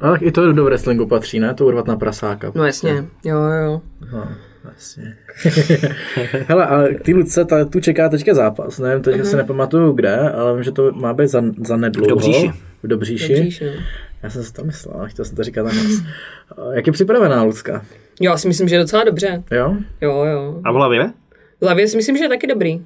[0.01, 1.53] Ale tak i to do wrestlingu patří, ne?
[1.53, 2.51] To urvat na prasáka.
[2.55, 3.81] No jasně, jo, jo.
[4.13, 4.27] No,
[4.63, 5.15] vlastně.
[6.47, 8.79] Hele, a k té Luce, ta, tu čeká teďka zápas.
[8.79, 12.05] Nevím, teď si nepamatuju kde, ale vím, že to má být za, za nedlouho.
[12.05, 12.51] V Dobříši.
[12.83, 13.33] V Dobříši.
[13.35, 13.67] Dobříš, no.
[14.23, 16.03] Já jsem si to myslel, ale chtěl jsem to říkat na nás.
[16.71, 17.85] Jak je připravená Lucka?
[18.19, 19.43] Jo, já si myslím, že je docela dobře.
[19.51, 19.77] Jo?
[20.01, 20.61] Jo, jo.
[20.63, 21.13] A v hlavě?
[21.59, 22.85] V hlavě si myslím, že je taky dobrý.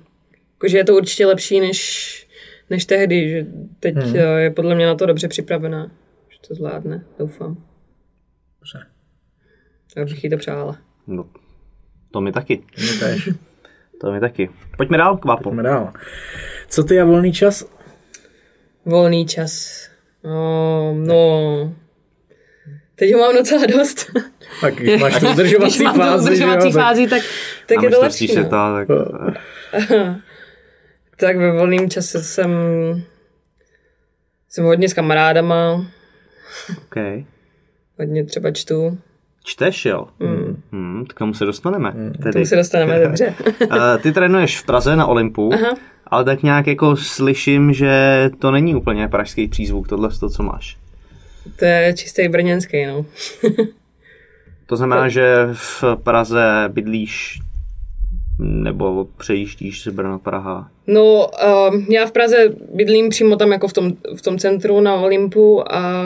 [0.53, 2.27] Jakože je to určitě lepší než,
[2.69, 3.45] než tehdy, že
[3.79, 4.15] teď hmm.
[4.15, 5.91] je podle mě na to dobře připravená.
[6.29, 7.57] Že to zvládne, doufám.
[8.59, 8.85] Dobře.
[9.97, 10.77] Já bych jí to přála.
[11.07, 11.25] No,
[12.11, 12.63] to mi taky.
[12.99, 13.29] Tež.
[14.01, 14.49] To mi taky.
[14.77, 15.43] Pojďme dál, kvapo.
[15.43, 15.93] Pojďme dál.
[16.69, 17.65] Co ty a volný čas?
[18.85, 19.83] Volný čas.
[20.23, 21.73] No, no.
[22.95, 24.11] Teď ho mám docela dost.
[24.61, 27.21] Tak když máš tu udržovací Když mám tu fázi, udržovací jo, tak- fázi, tak,
[27.67, 28.27] tak Na je to lepší.
[28.27, 28.33] No.
[28.33, 28.87] světa, tak...
[31.17, 32.51] Tak ve volném čase jsem,
[34.49, 35.85] jsem hodně s kamarádama,
[36.77, 37.25] Okay.
[37.99, 38.97] hodně třeba čtu.
[39.43, 40.07] Čteš, jo?
[40.19, 40.52] Mm.
[40.73, 41.91] Hmm, k tomu se dostaneme.
[41.91, 42.33] K Tedy.
[42.33, 43.33] tomu se dostaneme dobře.
[44.01, 45.75] Ty trénuješ v Praze na Olympu, Aha.
[46.07, 50.77] ale tak nějak jako slyším, že to není úplně pražský přízvuk, tohle to, co máš.
[51.55, 53.05] To je čistý brněnský, no.
[54.65, 57.39] To znamená, že v Praze bydlíš
[58.39, 60.71] nebo přejíždíš z Brno Praha.
[60.87, 62.37] No, uh, já v Praze
[62.73, 66.03] bydlím přímo tam jako v tom, v tom centru na Olympu a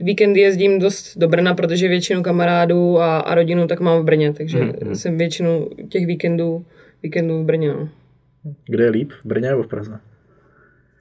[0.00, 4.32] víkendy jezdím dost do Brna, protože většinu kamarádů a, a rodinu tak mám v Brně,
[4.32, 4.90] takže mm-hmm.
[4.90, 6.64] jsem většinu těch víkendů,
[7.02, 7.88] víkendů v Brně, no.
[8.66, 9.10] Kde je líp?
[9.12, 9.98] V Brně nebo v Praze?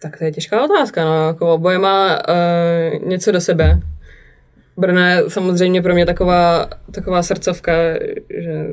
[0.02, 3.80] Tak to je těžká otázka, no, jako oboje má uh, něco do sebe.
[4.78, 7.74] Brno je samozřejmě pro mě taková, taková srdcovka,
[8.38, 8.68] že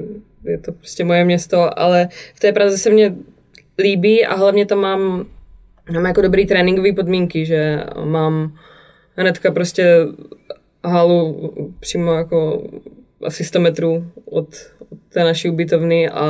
[0.49, 3.15] je to prostě moje město, ale v té Praze se mě
[3.79, 5.27] líbí a hlavně tam mám,
[5.93, 8.59] mám jako dobrý tréninkové podmínky, že mám
[9.17, 9.97] hnedka prostě
[10.85, 12.63] halu přímo jako
[13.25, 16.27] asi 100 metrů od, od té naší ubytovny a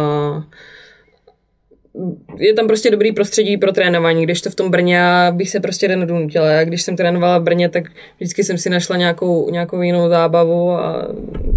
[2.38, 5.60] je tam prostě dobrý prostředí pro trénování, když to v tom Brně já bych se
[5.60, 6.46] prostě den donutila.
[6.46, 7.84] Já když jsem trénovala v Brně, tak
[8.16, 11.08] vždycky jsem si našla nějakou, nějakou jinou zábavu a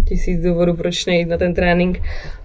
[0.08, 2.00] tisíc důvodů, proč nejít na ten trénink.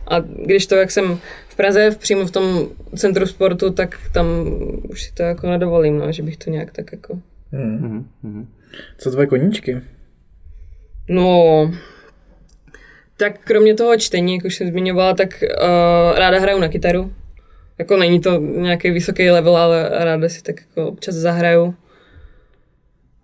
[0.07, 4.25] A když to, jak jsem v Praze, v- přímo v tom centru sportu, tak tam
[4.89, 7.19] už si to jako nedovolím, no, že bych to nějak tak jako...
[8.97, 9.81] Co tvoje koníčky?
[11.09, 11.71] No,
[13.17, 17.11] tak kromě toho čtení, jak už jsem zmiňovala, tak uh, ráda hraju na kytaru.
[17.79, 21.75] Jako není to nějaký vysoký level, ale ráda si tak jako občas zahraju.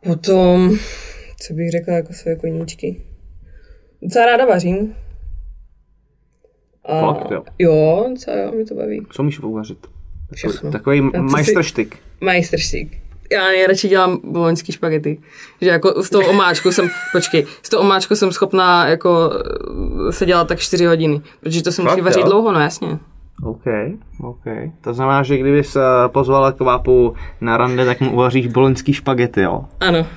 [0.04, 0.78] Potom,
[1.40, 3.02] co bych řekla jako své koníčky.
[4.02, 4.96] Docela ráda vařím.
[6.86, 7.44] A, Fakt, jo?
[7.60, 9.06] Jo, docela jo, mě to baví.
[9.10, 9.78] Co můžeš uvařit?
[10.34, 10.72] Všechno.
[10.72, 11.98] Takový majstrštyk.
[12.22, 12.98] Majstrštík.
[13.32, 15.18] Já nejradši dělám boloňský špagety.
[15.62, 19.32] Že jako s tou omáčkou jsem, počkej, s tou omáčkou jsem schopná jako
[20.10, 21.22] eh, se dělat tak 4 hodiny.
[21.40, 23.00] Protože to se musí vařit dlouho, no jasně.
[23.44, 23.64] OK,
[24.24, 24.44] OK.
[24.82, 29.66] To znamená, že kdyby se pozvala kvápu na rande, tak mu uvaříš boloňský špagety, jo?
[29.80, 30.08] Ano.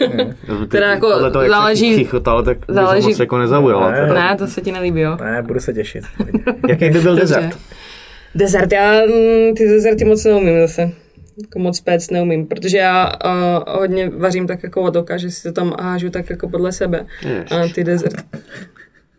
[0.68, 3.90] Teda jako podle toho, jak záleží- chichotal, tak záleží, moc jako nezaujalo.
[3.90, 4.06] Ne.
[4.06, 5.16] Ne, to se ti nelíbí, jo.
[5.20, 6.04] Ne, budu se těšit.
[6.68, 7.58] Jaký by byl dezert?
[8.34, 10.90] Dezert, já mm, ty dezerty moc neumím zase.
[11.42, 15.42] Jako moc péct neumím, protože já uh, hodně vařím tak jako od oka, že si
[15.42, 17.06] to tam hážu tak jako podle sebe.
[17.22, 17.50] Ježiš.
[17.52, 18.14] A ty dezert,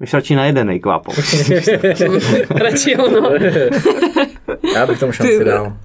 [0.02, 1.12] Myš radši na jedenej kvápo.
[2.64, 3.32] radši jo, no.
[4.76, 5.78] Já bych tomu šanci Ty- dal.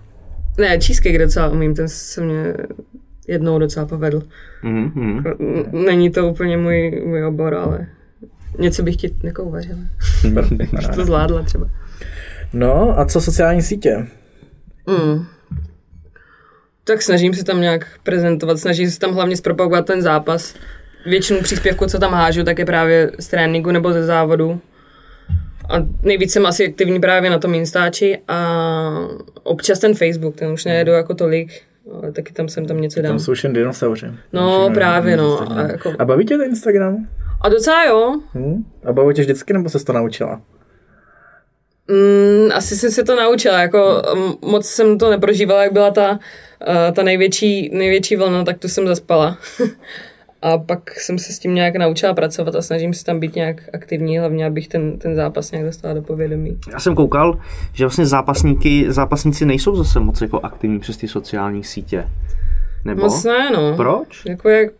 [0.59, 2.55] Ne, cheesecake docela umím, ten se mě
[3.29, 4.23] jednou docela povedl.
[4.63, 5.25] Mhm, mhm.
[5.41, 7.87] N- Není to úplně můj, můj obor, ale
[8.59, 9.79] něco bych ti jako uvařila.
[10.95, 11.71] to zvládla třeba.
[12.53, 14.07] No a co sociální sítě?
[14.87, 15.25] Mm.
[16.85, 20.55] Tak snažím se tam nějak prezentovat, snažím se tam hlavně zpropagovat ten zápas.
[21.07, 24.61] Většinu příspěvku, co tam hážu, tak je právě z tréninku nebo ze závodu.
[25.69, 28.39] A nejvíc jsem asi aktivní právě na tom Instači a
[29.43, 33.11] občas ten Facebook, ten už nejedu jako tolik, ale taky tam jsem tam něco dám.
[33.11, 34.07] Tam jsou všem dinosauři.
[34.33, 35.53] No, Všem právě, no.
[35.59, 37.09] A jako- A baví tě ten Instagram?
[37.41, 38.21] A docela jo.
[38.35, 38.65] Hm?
[38.85, 40.41] A baví tě vždycky, nebo se to naučila?
[41.89, 44.03] Mm, asi jsem se to naučila, jako
[44.43, 46.19] moc jsem to neprožívala, jak byla ta, uh,
[46.95, 49.39] ta největší, největší vlna, tak tu jsem zaspala.
[50.43, 53.63] a pak jsem se s tím nějak naučila pracovat a snažím se tam být nějak
[53.73, 56.59] aktivní, hlavně abych ten, ten zápas nějak dostala do povědomí.
[56.73, 57.39] Já jsem koukal,
[57.73, 62.05] že vlastně zápasníky, zápasníci nejsou zase moc jako aktivní přes ty sociální sítě.
[62.85, 63.03] Nebo?
[63.03, 63.77] Moc ne, no.
[63.77, 64.23] Proč?
[64.29, 64.73] Jako jak,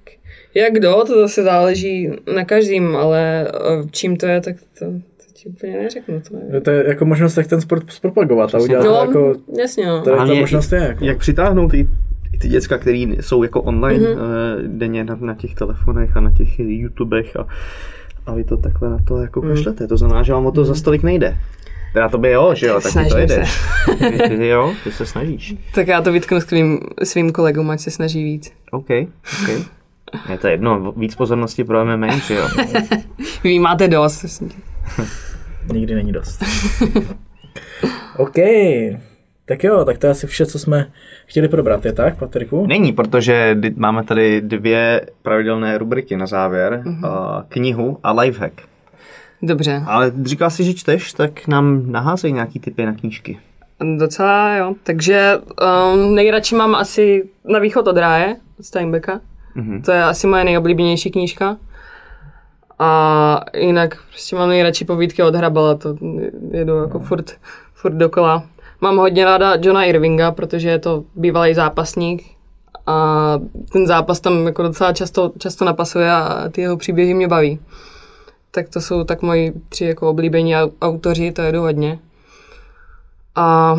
[0.55, 3.49] jak kdo, to zase záleží na každým, ale
[3.83, 6.21] uh, čím to je, tak to, to ti úplně neřeknu.
[6.21, 6.63] To Že nevím.
[6.63, 9.35] to je jako možnost, jak ten sport zpropagovat a udělat to No, jako...
[9.61, 10.03] jasně, no.
[10.03, 10.81] To je ta možnost je.
[10.81, 11.05] Jako.
[11.05, 11.89] Jak přitáhnout ty,
[12.39, 14.19] ty děcka, které jsou jako online Mhm.
[14.19, 14.79] mm-hmm.
[14.79, 17.47] denně na, na těch telefonech a na těch YouTubech a,
[18.27, 19.51] a vy to takhle na to jako Mhm.
[19.55, 19.87] kašlete.
[19.87, 21.37] To znamená, že vám o to za stolik nejde.
[21.93, 23.17] Teda to by jo, že jo, tak to.
[23.99, 25.55] Ty, ty, jo, ty se snažíš.
[25.75, 28.53] Tak já to vytknu svým, svým kolegům, ať se snaží víc.
[28.71, 28.87] OK,
[29.43, 29.49] OK.
[30.31, 32.49] Je to jedno, víc pozornosti pro MMA, že jo.
[33.45, 34.43] Vy máte dost.
[35.73, 36.45] Nikdy není dost.
[38.17, 38.37] OK.
[39.49, 40.87] Tak jo, tak to je asi vše, co jsme
[41.27, 42.67] chtěli probrat, je tak, Patriku?
[42.67, 46.83] Není, protože máme tady dvě pravidelné rubriky na závěr.
[46.85, 47.03] Mhm.
[47.03, 47.45] Mm-hmm.
[47.49, 48.53] knihu a lifehack.
[49.43, 53.39] Dobře, Ale říkal jsi, že čteš, tak nám naházej nějaký typy na knížky.
[53.99, 54.75] docela jo.
[54.83, 55.39] Takže
[55.95, 59.21] um, nejradši mám asi Na východ od ráje od Steinbecka.
[59.55, 59.83] Mhm.
[59.83, 61.57] To je asi moje nejoblíbenější knížka.
[62.79, 65.97] A jinak prostě mám nejradši povídky od Hrabala, to
[66.51, 67.31] jedu jako furt,
[67.75, 68.45] furt dokola.
[68.81, 72.25] Mám hodně ráda Johna Irvinga, protože je to bývalý zápasník
[72.87, 73.39] a
[73.73, 77.59] ten zápas tam jako docela často, často napasuje a ty jeho příběhy mě baví.
[78.51, 81.99] Tak to jsou tak moji tři jako oblíbení au- autoři, to jedu hodně.
[83.35, 83.77] A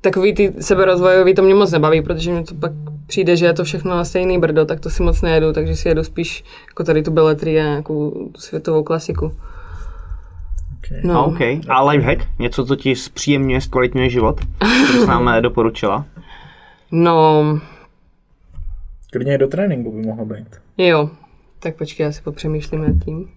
[0.00, 2.72] takový ty seberozvojový to mě moc nebaví, protože mě to pak
[3.06, 5.88] přijde, že je to všechno na stejný brdo, tak to si moc nejedu, takže si
[5.88, 9.32] jedu spíš jako tady tu beletrii a nějakou světovou klasiku.
[10.78, 11.00] Okay.
[11.04, 11.24] No.
[11.26, 11.40] OK.
[11.68, 12.24] A lifehack?
[12.38, 14.40] Něco, co ti zpříjemňuje, zkvalitňuje život?
[14.86, 16.06] Co jsi nám eh, doporučila?
[16.90, 17.42] No,
[19.12, 20.46] Klidně do tréninku by mohlo být.
[20.78, 21.10] jo.
[21.60, 23.28] Tak počkej, já si popřemýšlím nad tím.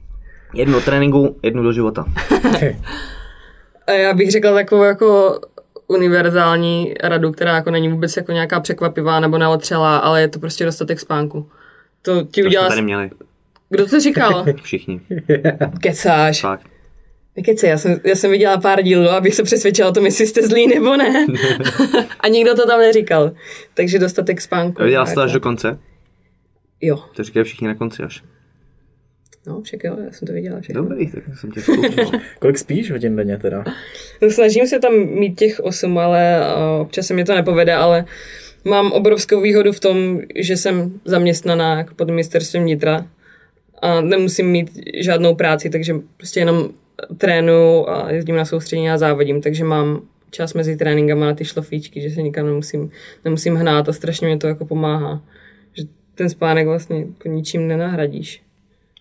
[0.53, 2.05] Jednu do tréninku, jednu do života.
[3.87, 5.39] A já bych řekla takovou jako
[5.87, 10.65] univerzální radu, která jako není vůbec jako nějaká překvapivá nebo neotřelá, ale je to prostě
[10.65, 11.49] dostatek spánku.
[12.01, 12.67] To ti To jsme udělá...
[12.69, 13.09] tady měli
[13.69, 14.45] Kdo to říkal?
[14.63, 15.01] všichni.
[15.81, 16.41] Kecáš.
[16.41, 16.67] Fakt.
[17.35, 20.47] Nekeci, já jsem, já jsem viděla pár dílů, abych se přesvědčila o tom, jestli jste
[20.47, 21.25] zlý nebo ne.
[22.19, 23.31] a nikdo to tam neříkal.
[23.73, 24.83] Takže dostatek spánku.
[24.83, 25.79] Viděla jsi to až do konce?
[26.81, 28.23] Jo, To říkají všichni na konci až.
[29.47, 30.81] no však jo, já jsem to viděla všechno.
[30.83, 32.11] Dobrý, tak jsem tě zkoušel.
[32.39, 33.63] Kolik spíš hodin denně teda?
[34.21, 38.05] No, Snažím se tam mít těch osm, ale a, občas se mi to nepovede, ale
[38.65, 43.05] mám obrovskou výhodu v tom, že jsem zaměstnaná jako pod ministerstvem vnitra
[43.81, 46.69] a nemusím mít žádnou práci, takže prostě jenom
[47.17, 52.01] trénu a jezdím na soustředění a závodím, takže mám čas mezi tréninkama na ty šlofíčky,
[52.01, 52.91] že se nikam nemusím,
[53.25, 55.21] nemusím hnát a strašně mi to jako pomáhá.
[55.73, 55.83] Že
[56.15, 58.43] ten spánek vlastně jako ničím nenahradíš.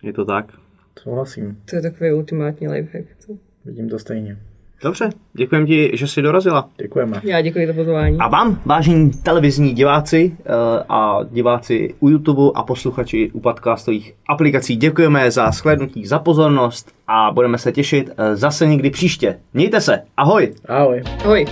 [0.03, 0.45] Je to tak.
[0.99, 1.57] Souhlasím.
[1.69, 3.07] To je takový ultimátní lifehack.
[3.19, 3.37] co?
[3.65, 4.37] Vidím to stejně.
[4.83, 6.69] Dobře, děkujem ti, že jsi dorazila.
[6.77, 7.21] Děkujeme.
[7.23, 8.17] Já děkuji za pozvání.
[8.19, 10.51] A vám, vážení televizní diváci eh,
[10.89, 17.31] a diváci u YouTube a posluchači u podcastových aplikací, děkujeme za shlédnutí, za pozornost a
[17.31, 19.39] budeme se těšit eh, zase někdy příště.
[19.53, 20.53] Mějte se, ahoj!
[20.67, 21.03] Ahoj.
[21.23, 21.45] Ahoj.